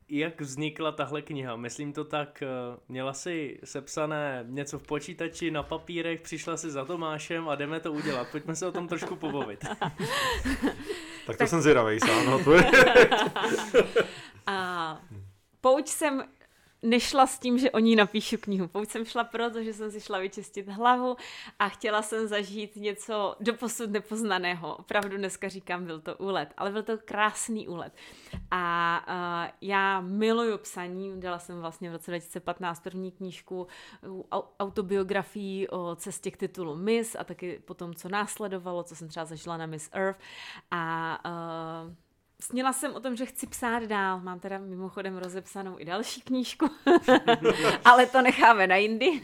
jak 0.09 0.41
vznikla 0.41 0.93
tahle 0.93 1.23
kniha? 1.23 1.57
Myslím 1.57 1.93
to 1.93 2.05
tak, 2.05 2.43
eh, 2.43 2.47
měla 2.89 3.13
si 3.13 3.61
sepsané 3.65 4.45
něco 4.49 4.79
v 4.79 4.83
počítači, 4.83 5.51
na 5.51 5.63
papírech, 5.63 6.21
přišla 6.21 6.57
si 6.57 6.71
za 6.71 6.85
Tomášem 6.85 7.49
a 7.49 7.55
jdeme 7.55 7.81
to 7.81 7.93
udělat. 7.93 8.29
Pojďme 8.31 8.57
se 8.57 8.67
o 8.67 8.73
tom 8.73 8.89
trošku 8.89 9.17
pobavit. 9.17 9.65
tak 9.69 9.93
to 11.27 11.37
tak... 11.37 11.49
jsem 11.49 11.61
zvědavý 11.61 12.01
sám. 12.01 12.27
No, 12.27 12.45
to 12.45 12.53
je... 12.53 12.71
a 14.47 15.01
pouč 15.61 15.89
jsem 15.89 16.25
nešla 16.85 17.27
s 17.27 17.39
tím, 17.39 17.59
že 17.59 17.71
o 17.71 17.79
ní 17.79 17.97
napíšu 17.97 18.37
knihu. 18.37 18.69
Pouť 18.69 18.89
jsem 18.89 19.05
šla 19.05 19.25
proto, 19.25 19.63
že 19.63 19.73
jsem 19.73 19.91
si 19.91 20.01
šla 20.01 20.19
vyčistit 20.19 20.69
hlavu 20.69 21.17
a 21.59 21.69
chtěla 21.69 22.03
jsem 22.03 22.27
zažít 22.27 22.77
něco 22.77 23.37
doposud 23.41 23.91
nepoznaného. 23.91 24.77
Opravdu 24.77 25.17
dneska 25.17 25.49
říkám, 25.49 25.85
byl 25.85 26.01
to 26.01 26.17
úlet, 26.17 26.55
ale 26.57 26.73
byl 26.73 26.83
to 26.83 26.99
krásný 27.05 27.69
úlet. 27.69 27.93
A 28.51 29.05
uh, 29.09 29.51
já 29.61 30.01
miluju 30.01 30.59
psaní, 30.59 31.21
dala 31.21 31.39
jsem 31.39 31.61
vlastně 31.61 31.91
v 31.91 31.93
roce 31.93 32.11
2015 32.11 32.81
první 32.81 33.13
knížku 33.13 33.67
autobiografii 34.61 35.69
o 35.69 35.97
cestě 35.97 36.31
k 36.31 36.37
titulu 36.37 36.77
Miss 36.77 37.17
a 37.19 37.25
taky 37.25 37.59
po 37.65 37.75
tom, 37.75 37.95
co 37.95 38.09
následovalo, 38.09 38.83
co 38.83 38.97
jsem 38.97 39.09
třeba 39.09 39.25
zažila 39.27 39.57
na 39.57 39.67
Miss 39.67 39.89
Earth. 39.93 40.21
A 40.71 41.19
uh, 41.87 42.04
Sněla 42.45 42.73
jsem 42.73 42.95
o 42.95 43.01
tom, 43.01 43.17
že 43.17 43.27
chci 43.27 43.47
psát 43.47 43.83
dál. 43.83 44.21
Mám 44.21 44.41
teda 44.41 44.59
mimochodem 44.59 45.17
rozepsanou 45.17 45.79
i 45.79 45.85
další 45.85 46.21
knížku, 46.21 46.71
ale 47.85 48.07
to 48.07 48.23
necháme 48.23 48.67
na 48.67 48.77
jindy. 48.77 49.21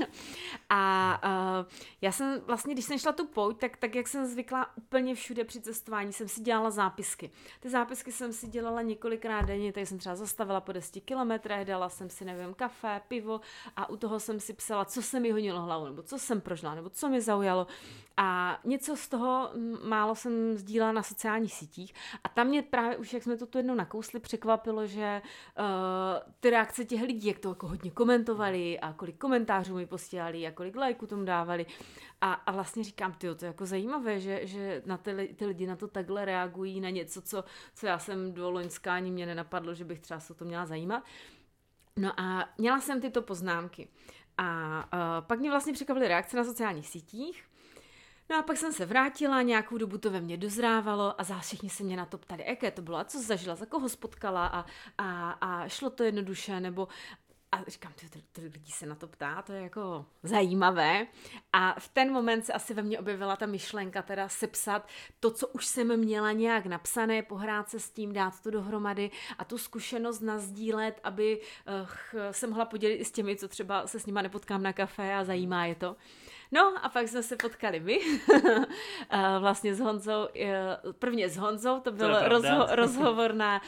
A 0.71 1.21
uh, 1.25 1.67
já 2.01 2.13
jsem 2.13 2.41
vlastně, 2.47 2.75
když 2.75 2.85
jsem 2.85 2.99
šla 2.99 3.13
tu 3.13 3.27
pouť, 3.27 3.59
tak, 3.59 3.77
tak 3.77 3.95
jak 3.95 4.09
jsem 4.09 4.27
zvykla 4.27 4.67
úplně 4.77 5.15
všude 5.15 5.45
při 5.45 5.61
cestování, 5.61 6.13
jsem 6.13 6.29
si 6.29 6.41
dělala 6.41 6.71
zápisky. 6.71 7.31
Ty 7.61 7.71
zápisky 7.71 8.13
jsem 8.13 8.33
si 8.33 8.49
dělala 8.49 8.83
několikrát 8.83 9.43
denně, 9.43 9.73
tak 9.73 9.87
jsem 9.87 9.99
třeba 9.99 10.17
zastavila 10.17 10.61
po 10.61 10.73
10 10.73 11.01
kilometrech, 11.01 11.65
dala 11.65 11.89
jsem 11.89 12.11
si, 12.11 12.25
nevím, 12.25 12.55
kafe, 12.55 13.01
pivo 13.09 13.41
a 13.77 13.91
u 13.91 13.97
toho 13.97 14.21
jsem 14.21 14.41
si 14.41 14.53
psala, 14.53 14.85
co 14.85 15.03
se 15.03 15.21
mi 15.21 15.31
hodilo 15.31 15.63
hlavu, 15.63 15.85
nebo 15.85 16.03
co 16.03 16.19
jsem 16.19 16.41
prožila, 16.41 16.75
nebo 16.75 16.91
co 16.91 17.09
mi 17.09 17.21
zaujalo. 17.21 17.67
A 18.17 18.59
něco 18.65 18.97
z 18.97 19.09
toho 19.09 19.51
málo 19.85 20.15
jsem 20.15 20.57
sdílela 20.57 20.93
na 20.93 21.03
sociálních 21.03 21.55
sítích 21.55 21.95
a 22.25 22.29
tam 22.29 22.47
mě 22.47 22.63
právě 22.63 22.97
už, 22.97 23.10
jak 23.13 23.23
jsme 23.23 23.37
to 23.37 23.47
tu 23.47 23.59
jednou 23.59 23.75
nakousli, 23.75 24.21
překvapilo, 24.21 24.87
že 24.87 25.23
uh, 25.59 25.65
ty 26.41 26.51
reakce 26.51 26.85
těch 26.85 27.03
lidí, 27.03 27.27
jak 27.27 27.39
to 27.39 27.49
jako 27.49 27.69
hodně 27.69 27.91
komentovali 27.91 28.81
a 28.81 28.93
kolik 28.93 29.19
komentářů 29.19 29.75
mi 29.75 29.87
posílali 29.87 30.47
a 30.47 30.51
kolik 30.51 30.77
lajků 30.77 31.07
tomu 31.07 31.25
dávali. 31.25 31.67
A, 32.21 32.33
a 32.33 32.53
vlastně 32.53 32.85
říkám, 32.85 33.13
ty, 33.13 33.35
to 33.35 33.45
je 33.45 33.47
jako 33.47 33.67
zajímavé, 33.67 34.21
že, 34.21 34.47
že 34.47 34.83
na 34.87 34.97
ty, 34.97 35.35
ty 35.39 35.47
lidi 35.47 35.67
na 35.67 35.77
to 35.77 35.89
takhle 35.89 36.25
reagují, 36.25 36.81
na 36.81 36.91
něco, 36.91 37.23
co, 37.23 37.45
co 37.75 37.87
já 37.87 37.99
jsem 37.99 38.33
do 38.33 38.51
loňská 38.51 38.95
ani 38.95 39.11
mě 39.11 39.27
nenapadlo, 39.27 39.75
že 39.75 39.85
bych 39.85 40.01
třeba 40.01 40.21
se 40.21 40.33
o 40.33 40.37
to 40.37 40.45
měla 40.45 40.67
zajímat. 40.67 41.05
No 41.97 42.21
a 42.21 42.49
měla 42.59 42.81
jsem 42.81 43.01
tyto 43.01 43.23
poznámky. 43.23 43.89
A 44.39 44.79
uh, 44.93 45.27
pak 45.27 45.39
mě 45.39 45.51
vlastně 45.51 45.73
překvapily 45.73 46.09
reakce 46.09 46.37
na 46.37 46.45
sociálních 46.45 46.89
sítích, 46.89 47.50
No 48.31 48.37
a 48.37 48.43
pak 48.43 48.57
jsem 48.57 48.73
se 48.73 48.87
vrátila, 48.87 49.43
nějakou 49.43 49.79
dobu 49.79 49.99
to 49.99 50.11
ve 50.11 50.21
mně 50.21 50.37
dozrávalo 50.37 51.21
a 51.21 51.25
zase 51.25 51.41
všichni 51.41 51.71
se 51.71 51.83
mě 51.83 51.97
na 51.97 52.07
to 52.07 52.19
ptali, 52.19 52.45
jaké 52.47 52.71
to 52.71 52.83
bylo 52.83 52.99
a 52.99 53.05
co 53.05 53.23
zažila, 53.23 53.55
za 53.55 53.67
koho 53.67 53.89
spotkala 53.89 54.47
a, 54.47 54.65
a, 54.99 55.31
a 55.31 55.69
šlo 55.69 55.91
to 55.91 56.05
jednoduše, 56.05 56.61
nebo 56.61 56.89
a 57.53 57.65
říkám, 57.69 57.93
ty, 57.93 58.23
ty, 58.33 58.41
lidi 58.41 58.73
se 58.73 58.87
na 58.87 58.95
to 58.95 59.09
ptá, 59.09 59.43
to 59.43 59.53
je 59.53 59.63
jako 59.63 60.07
zajímavé. 60.23 61.07
A 61.53 61.81
v 61.81 61.89
ten 61.89 62.13
moment 62.13 62.47
se 62.47 62.53
asi 62.53 62.75
ve 62.75 62.83
mně 62.83 62.99
objevila 62.99 63.37
ta 63.37 63.47
myšlenka 63.47 64.03
teda 64.03 64.29
sepsat 64.29 64.89
to, 65.21 65.31
co 65.31 65.49
už 65.49 65.67
jsem 65.67 65.97
měla 65.97 66.33
nějak 66.33 66.67
napsané, 66.67 67.23
pohrát 67.23 67.71
se 67.71 67.81
s 67.81 67.91
tím, 67.91 68.13
dát 68.13 68.41
to 68.41 68.51
dohromady 68.51 69.11
a 69.39 69.45
tu 69.45 69.59
zkušenost 69.59 70.21
nazdílet, 70.21 71.01
aby 71.03 71.41
uh, 71.41 71.89
se 72.31 72.47
mohla 72.47 72.65
podělit 72.65 72.95
i 72.95 73.05
s 73.05 73.13
těmi, 73.13 73.37
co 73.37 73.49
třeba 73.49 73.87
se 73.87 74.01
s 74.01 74.07
nima 74.07 74.23
nepotkám 74.23 74.63
na 74.63 74.73
kafe 74.73 75.15
a 75.15 75.25
zajímá 75.25 75.67
je 75.67 75.75
to. 75.75 75.97
No 76.53 76.73
a 76.83 76.89
pak 76.89 77.09
jsme 77.09 77.23
se 77.23 77.37
potkali 77.37 77.81
my, 77.81 78.01
vlastně 79.41 79.75
s 79.75 79.81
Honzou, 79.81 80.29
prvně 80.99 81.29
s 81.29 81.37
Honzou, 81.37 81.81
to 81.81 81.93
byl 81.93 82.09
to 82.15 82.29
rozho- 82.29 82.67
rozhovor 82.75 83.35
na 83.35 83.61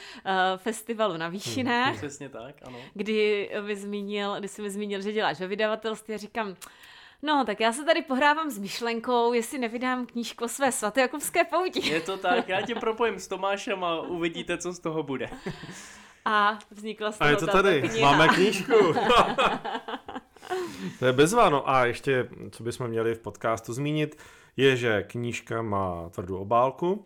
festivalu 0.57 1.17
na 1.17 1.29
Výšinách. 1.29 1.89
Hmm, 1.89 1.97
přesně 1.97 2.29
tak, 2.29 2.55
ano. 2.67 2.79
Kdy, 2.95 3.51
mi 3.67 3.77
zmínil, 3.77 4.37
kdy 4.39 4.49
jsi 4.49 4.63
mi 4.63 4.71
zmínil, 4.71 5.01
že 5.01 5.13
děláš 5.13 5.41
ve 5.41 5.47
vydavatelství 5.47 6.15
a 6.15 6.19
říkám, 6.19 6.57
No, 7.25 7.45
tak 7.45 7.61
já 7.61 7.73
se 7.73 7.85
tady 7.85 8.03
pohrávám 8.03 8.51
s 8.51 8.59
myšlenkou, 8.59 9.33
jestli 9.33 9.59
nevydám 9.59 10.07
knížku 10.07 10.45
o 10.45 10.49
své 10.49 10.73
svatojakubské 10.73 11.45
pouti. 11.45 11.89
Je 11.89 12.01
to 12.01 12.17
tak, 12.17 12.49
já 12.49 12.61
tě 12.61 12.75
propojím 12.75 13.19
s 13.21 13.29
Tomášem 13.29 13.85
a 13.85 14.01
uvidíte, 14.01 14.59
co 14.59 14.73
z 14.73 14.79
toho 14.79 15.03
bude. 15.03 15.31
A 16.25 16.59
vznikla 16.71 17.13
z 17.13 17.19
toho 17.19 17.29
A 17.29 17.31
je 17.31 17.37
to 17.37 17.47
tady, 17.47 17.83
kniha. 17.83 18.11
máme 18.13 18.29
knížku. 18.35 18.73
to 20.99 21.07
je 21.07 21.13
bezva, 21.13 21.51
no 21.51 21.71
a 21.71 21.85
ještě, 21.85 22.29
co 22.51 22.63
bychom 22.63 22.89
měli 22.89 23.15
v 23.15 23.19
podcastu 23.19 23.73
zmínit, 23.73 24.19
je, 24.57 24.77
že 24.77 25.03
knížka 25.03 25.63
má 25.63 26.09
tvrdou 26.11 26.37
obálku, 26.37 26.93
uh, 26.93 27.05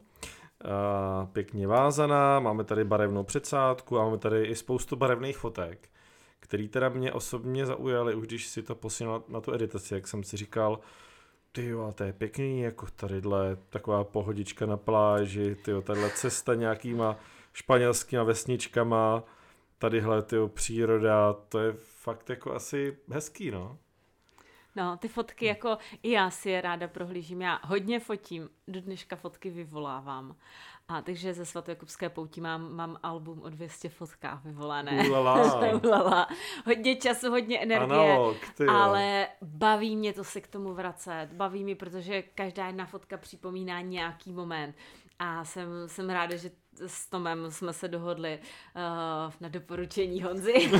pěkně 1.32 1.66
vázaná, 1.66 2.40
máme 2.40 2.64
tady 2.64 2.84
barevnou 2.84 3.24
předsádku 3.24 3.98
a 3.98 4.04
máme 4.04 4.18
tady 4.18 4.44
i 4.44 4.56
spoustu 4.56 4.96
barevných 4.96 5.38
fotek 5.38 5.88
který 6.46 6.68
teda 6.68 6.88
mě 6.88 7.12
osobně 7.12 7.66
zaujaly, 7.66 8.14
už 8.14 8.26
když 8.26 8.46
si 8.46 8.62
to 8.62 8.74
posílal 8.74 9.22
na 9.28 9.40
tu 9.40 9.54
editaci, 9.54 9.94
jak 9.94 10.08
jsem 10.08 10.24
si 10.24 10.36
říkal, 10.36 10.78
ty 11.52 11.66
jo, 11.66 11.92
to 11.94 12.04
je 12.04 12.12
pěkný, 12.12 12.60
jako 12.60 12.86
tadyhle 12.96 13.56
taková 13.70 14.04
pohodička 14.04 14.66
na 14.66 14.76
pláži, 14.76 15.54
ty 15.54 15.70
jo, 15.70 15.82
tadyhle 15.82 16.10
cesta 16.10 16.54
nějakýma 16.54 17.16
španělskýma 17.52 18.22
vesničkama, 18.22 19.22
tadyhle 19.78 20.22
ty 20.22 20.36
příroda, 20.48 21.32
to 21.32 21.58
je 21.58 21.72
fakt 22.06 22.30
jako 22.30 22.54
asi 22.54 22.96
hezký, 23.08 23.50
no. 23.50 23.78
No, 24.76 24.96
ty 24.96 25.08
fotky 25.08 25.46
jako 25.46 25.78
i 26.02 26.10
já 26.10 26.30
si 26.30 26.50
je 26.50 26.60
ráda 26.60 26.88
prohlížím. 26.88 27.42
Já 27.42 27.60
hodně 27.64 28.00
fotím, 28.00 28.48
do 28.68 28.80
dneška 28.80 29.16
fotky 29.16 29.50
vyvolávám. 29.50 30.36
A 30.88 31.02
takže 31.02 31.34
ze 31.34 31.46
svatojakubské 31.46 32.08
pouti 32.08 32.40
mám, 32.40 32.72
mám 32.72 32.96
album 33.02 33.42
o 33.42 33.48
200 33.48 33.88
fotkách 33.88 34.44
vyvolané. 34.44 35.08
Ulala. 35.08 35.60
Ulala. 35.84 36.28
Hodně 36.66 36.96
času, 36.96 37.30
hodně 37.30 37.58
energie. 37.58 38.12
Analog, 38.12 38.36
ale 38.68 39.28
baví 39.42 39.96
mě 39.96 40.12
to 40.12 40.24
se 40.24 40.40
k 40.40 40.46
tomu 40.46 40.74
vracet. 40.74 41.28
Baví 41.32 41.64
mě, 41.64 41.76
protože 41.76 42.22
každá 42.22 42.66
jedna 42.66 42.86
fotka 42.86 43.16
připomíná 43.16 43.80
nějaký 43.80 44.32
moment. 44.32 44.76
A 45.18 45.44
jsem, 45.44 45.68
jsem 45.86 46.10
ráda, 46.10 46.36
že 46.36 46.50
s 46.86 47.10
Tomem 47.10 47.50
jsme 47.50 47.72
se 47.72 47.88
dohodli 47.88 48.38
uh, 48.38 48.82
na 49.40 49.48
doporučení 49.48 50.22
Honzy. 50.22 50.52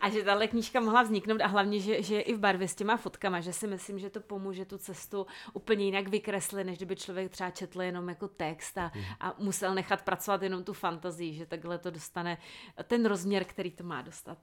a 0.00 0.10
že 0.10 0.22
tahle 0.22 0.48
knížka 0.48 0.80
mohla 0.80 1.02
vzniknout 1.02 1.40
a 1.40 1.46
hlavně, 1.46 1.80
že, 1.80 2.02
že 2.02 2.14
je 2.14 2.20
i 2.20 2.34
v 2.34 2.38
barvě 2.38 2.68
s 2.68 2.74
těma 2.74 2.96
fotkama, 2.96 3.40
že 3.40 3.52
si 3.52 3.66
myslím, 3.66 3.98
že 3.98 4.10
to 4.10 4.20
pomůže 4.20 4.64
tu 4.64 4.78
cestu 4.78 5.26
úplně 5.52 5.84
jinak 5.84 6.08
vykreslit, 6.08 6.66
než 6.66 6.76
kdyby 6.76 6.96
člověk 6.96 7.30
třeba 7.30 7.50
četl 7.50 7.82
jenom 7.82 8.08
jako 8.08 8.28
text 8.28 8.78
a, 8.78 8.90
hmm. 8.94 9.04
a 9.20 9.34
musel 9.38 9.74
nechat 9.74 10.02
pracovat 10.02 10.42
jenom 10.42 10.64
tu 10.64 10.72
fantazii, 10.72 11.34
že 11.34 11.46
takhle 11.46 11.78
to 11.78 11.90
dostane 11.90 12.38
ten 12.84 13.06
rozměr, 13.06 13.44
který 13.44 13.70
to 13.70 13.84
má 13.84 14.02
dostat. 14.02 14.38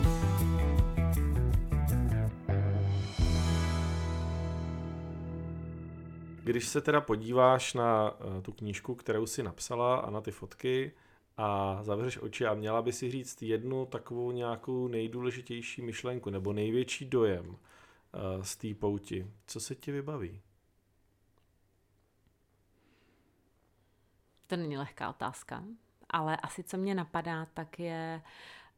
Když 6.44 6.68
se 6.68 6.82
teda 6.82 7.02
podíváš 7.02 7.74
na 7.74 8.12
uh, 8.12 8.42
tu 8.42 8.52
knížku, 8.52 8.96
kterou 8.96 9.26
si 9.26 9.44
napsala 9.44 9.98
a 9.98 10.10
na 10.10 10.22
ty 10.22 10.32
fotky 10.32 10.92
a 11.38 11.80
zavřeš 11.84 12.18
oči 12.18 12.46
a 12.46 12.54
měla 12.54 12.82
by 12.82 12.94
si 12.94 13.12
říct 13.12 13.42
jednu 13.42 13.86
takovou 13.86 14.32
nějakou 14.32 14.88
nejdůležitější 14.88 15.82
myšlenku 15.82 16.30
nebo 16.30 16.54
největší 16.54 17.06
dojem 17.06 17.50
uh, 17.50 17.58
z 18.42 18.56
té 18.56 18.74
pouti, 18.74 19.32
co 19.48 19.60
se 19.60 19.76
ti 19.76 19.92
vybaví? 19.92 20.42
To 24.48 24.56
není 24.56 24.78
lehká 24.78 25.10
otázka, 25.10 25.64
ale 26.10 26.38
asi 26.38 26.64
co 26.64 26.78
mě 26.78 26.96
napadá, 26.96 27.46
tak 27.54 27.80
je 27.80 28.22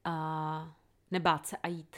uh, 0.07 0.67
nebát 1.11 1.47
se 1.47 1.57
a 1.57 1.67
jít 1.67 1.95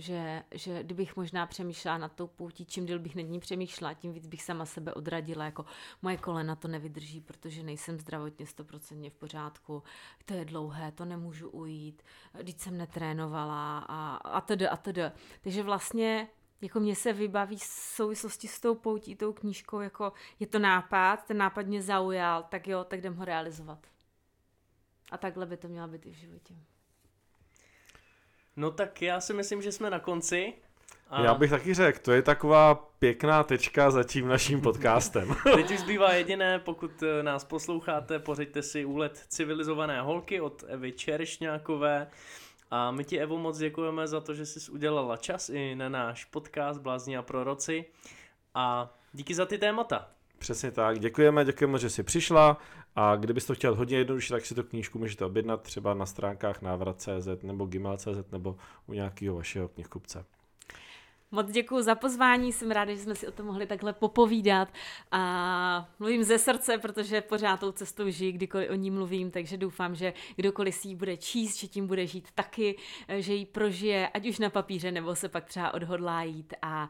že, 0.00 0.42
že 0.54 0.82
kdybych 0.82 1.16
možná 1.16 1.46
přemýšlela 1.46 1.98
na 1.98 2.08
tou 2.08 2.26
poutí, 2.26 2.66
čím 2.66 2.86
díl 2.86 2.98
bych 2.98 3.16
nad 3.16 3.22
ní 3.22 3.40
přemýšlela, 3.40 3.94
tím 3.94 4.12
víc 4.12 4.26
bych 4.26 4.42
sama 4.42 4.66
sebe 4.66 4.94
odradila, 4.94 5.44
jako 5.44 5.64
moje 6.02 6.16
kolena 6.16 6.56
to 6.56 6.68
nevydrží, 6.68 7.20
protože 7.20 7.62
nejsem 7.62 8.00
zdravotně 8.00 8.46
stoprocentně 8.46 9.10
v 9.10 9.14
pořádku, 9.14 9.82
to 10.24 10.34
je 10.34 10.44
dlouhé, 10.44 10.92
to 10.92 11.04
nemůžu 11.04 11.48
ujít, 11.48 12.02
když 12.42 12.56
jsem 12.56 12.78
netrénovala 12.78 13.78
a, 13.78 14.16
a 14.16 14.40
tedy 14.40 14.68
a 14.68 14.76
tedy. 14.76 15.02
Takže 15.42 15.62
vlastně 15.62 16.28
jako 16.60 16.80
mě 16.80 16.96
se 16.96 17.12
vybaví 17.12 17.56
v 17.56 17.62
souvislosti 17.96 18.48
s 18.48 18.60
tou 18.60 18.74
poutí, 18.74 19.16
tou 19.16 19.32
knížkou, 19.32 19.80
jako 19.80 20.12
je 20.40 20.46
to 20.46 20.58
nápad, 20.58 21.24
ten 21.24 21.36
nápad 21.36 21.66
mě 21.66 21.82
zaujal, 21.82 22.42
tak 22.42 22.68
jo, 22.68 22.84
tak 22.84 22.98
jdem 22.98 23.16
ho 23.16 23.24
realizovat. 23.24 23.86
A 25.10 25.18
takhle 25.18 25.46
by 25.46 25.56
to 25.56 25.68
mělo 25.68 25.88
být 25.88 26.06
i 26.06 26.10
v 26.10 26.14
životě. 26.14 26.54
No 28.56 28.70
tak 28.70 29.02
já 29.02 29.20
si 29.20 29.34
myslím, 29.34 29.62
že 29.62 29.72
jsme 29.72 29.90
na 29.90 29.98
konci. 29.98 30.52
A... 31.10 31.24
Já 31.24 31.34
bych 31.34 31.50
taky 31.50 31.74
řekl, 31.74 31.98
to 32.02 32.12
je 32.12 32.22
taková 32.22 32.74
pěkná 32.98 33.44
tečka 33.44 33.90
za 33.90 34.04
tím 34.04 34.28
naším 34.28 34.60
podcastem. 34.60 35.36
Teď 35.54 35.70
už 35.70 35.78
zbývá 35.78 36.12
jediné, 36.12 36.58
pokud 36.58 37.02
eh, 37.02 37.22
nás 37.22 37.44
posloucháte, 37.44 38.18
pořiďte 38.18 38.62
si 38.62 38.84
úlet 38.84 39.24
Civilizované 39.28 40.00
holky 40.00 40.40
od 40.40 40.64
Evy 40.68 40.92
Čerešňákové. 40.92 42.06
A 42.70 42.90
my 42.90 43.04
ti, 43.04 43.18
Evo, 43.18 43.38
moc 43.38 43.58
děkujeme 43.58 44.06
za 44.06 44.20
to, 44.20 44.34
že 44.34 44.46
jsi 44.46 44.70
udělala 44.70 45.16
čas 45.16 45.48
i 45.48 45.74
na 45.74 45.88
náš 45.88 46.24
podcast 46.24 46.80
Blázni 46.80 47.16
a 47.16 47.22
proroci. 47.22 47.84
A 48.54 48.94
díky 49.12 49.34
za 49.34 49.46
ty 49.46 49.58
témata. 49.58 50.08
Přesně 50.38 50.70
tak, 50.70 50.98
děkujeme, 50.98 51.44
děkujeme, 51.44 51.78
že 51.78 51.90
jsi 51.90 52.02
přišla 52.02 52.56
a 52.96 53.16
kdybyste 53.16 53.46
to 53.46 53.54
chtěl 53.54 53.74
hodně 53.74 53.98
jednoduše, 53.98 54.34
tak 54.34 54.46
si 54.46 54.54
tu 54.54 54.62
knížku 54.62 54.98
můžete 54.98 55.24
objednat 55.24 55.62
třeba 55.62 55.94
na 55.94 56.06
stránkách 56.06 56.62
návrat.cz 56.62 57.42
nebo 57.42 57.66
gmail.cz 57.66 58.30
nebo 58.32 58.56
u 58.86 58.92
nějakého 58.92 59.36
vašeho 59.36 59.68
knihkupce. 59.68 60.24
Moc 61.34 61.50
děkuji 61.50 61.82
za 61.82 61.94
pozvání, 61.94 62.52
jsem 62.52 62.70
ráda, 62.70 62.94
že 62.94 63.00
jsme 63.00 63.14
si 63.14 63.28
o 63.28 63.32
tom 63.32 63.46
mohli 63.46 63.66
takhle 63.66 63.92
popovídat 63.92 64.68
a 65.10 65.88
mluvím 65.98 66.24
ze 66.24 66.38
srdce, 66.38 66.78
protože 66.78 67.20
pořád 67.20 67.60
tou 67.60 67.72
cestou 67.72 68.10
žijí, 68.10 68.32
kdykoliv 68.32 68.70
o 68.70 68.74
ní 68.74 68.90
mluvím, 68.90 69.30
takže 69.30 69.56
doufám, 69.56 69.94
že 69.94 70.12
kdokoliv 70.36 70.74
si 70.74 70.88
ji 70.88 70.96
bude 70.96 71.16
číst, 71.16 71.56
že 71.60 71.66
tím 71.66 71.86
bude 71.86 72.06
žít 72.06 72.28
taky, 72.34 72.76
že 73.18 73.34
ji 73.34 73.46
prožije, 73.46 74.08
ať 74.08 74.28
už 74.28 74.38
na 74.38 74.50
papíře, 74.50 74.92
nebo 74.92 75.14
se 75.14 75.28
pak 75.28 75.44
třeba 75.44 75.74
odhodlá 75.74 76.22
jít 76.22 76.54
a 76.62 76.88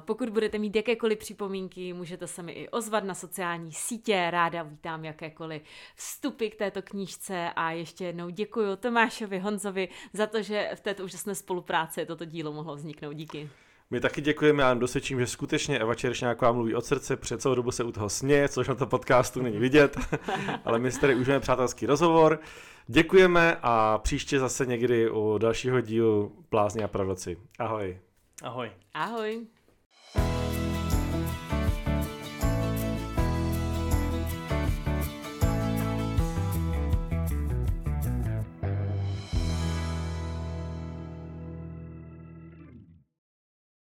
pokud 0.00 0.28
budete 0.28 0.58
mít 0.58 0.76
jakékoliv 0.76 1.18
připomínky, 1.18 1.92
můžete 1.92 2.26
se 2.26 2.42
mi 2.42 2.52
i 2.52 2.68
ozvat 2.68 3.04
na 3.04 3.14
sociální 3.14 3.72
sítě, 3.72 4.26
ráda 4.30 4.62
vítám 4.62 5.04
jakékoliv 5.04 5.62
vstupy 5.94 6.48
k 6.48 6.56
této 6.56 6.82
knížce 6.82 7.50
a 7.56 7.70
ještě 7.70 8.04
jednou 8.04 8.28
děkuji 8.28 8.76
Tomášovi 8.76 9.38
Honzovi 9.38 9.88
za 10.12 10.26
to, 10.26 10.42
že 10.42 10.70
v 10.74 10.80
této 10.80 11.04
úžasné 11.04 11.34
spolupráci 11.34 12.06
toto 12.06 12.24
dílo 12.24 12.52
mohlo 12.52 12.76
vzniknout. 12.76 13.12
Díky. 13.12 13.50
My 13.90 14.00
taky 14.00 14.20
děkujeme, 14.20 14.62
já 14.62 14.74
dosvědčím, 14.74 15.20
že 15.20 15.26
skutečně 15.26 15.78
Eva 15.78 15.94
Čerešňáková 15.94 16.52
mluví 16.52 16.74
od 16.74 16.84
srdce, 16.84 17.16
před 17.16 17.40
celou 17.40 17.54
dobu 17.54 17.70
se 17.70 17.84
u 17.84 17.92
toho 17.92 18.08
směje, 18.08 18.48
což 18.48 18.68
na 18.68 18.74
to 18.74 18.86
podcastu 18.86 19.42
není 19.42 19.58
vidět, 19.58 19.96
ale 20.64 20.78
my 20.78 20.92
si 20.92 21.00
tady 21.00 21.14
užijeme 21.14 21.40
přátelský 21.40 21.86
rozhovor. 21.86 22.40
Děkujeme 22.86 23.56
a 23.62 23.98
příště 23.98 24.40
zase 24.40 24.66
někdy 24.66 25.10
u 25.10 25.38
dalšího 25.38 25.80
dílu 25.80 26.44
Plázně 26.48 26.84
a 26.84 26.88
proroci. 26.88 27.38
Ahoj. 27.58 27.98
Ahoj. 28.42 28.70
Ahoj. 28.94 29.46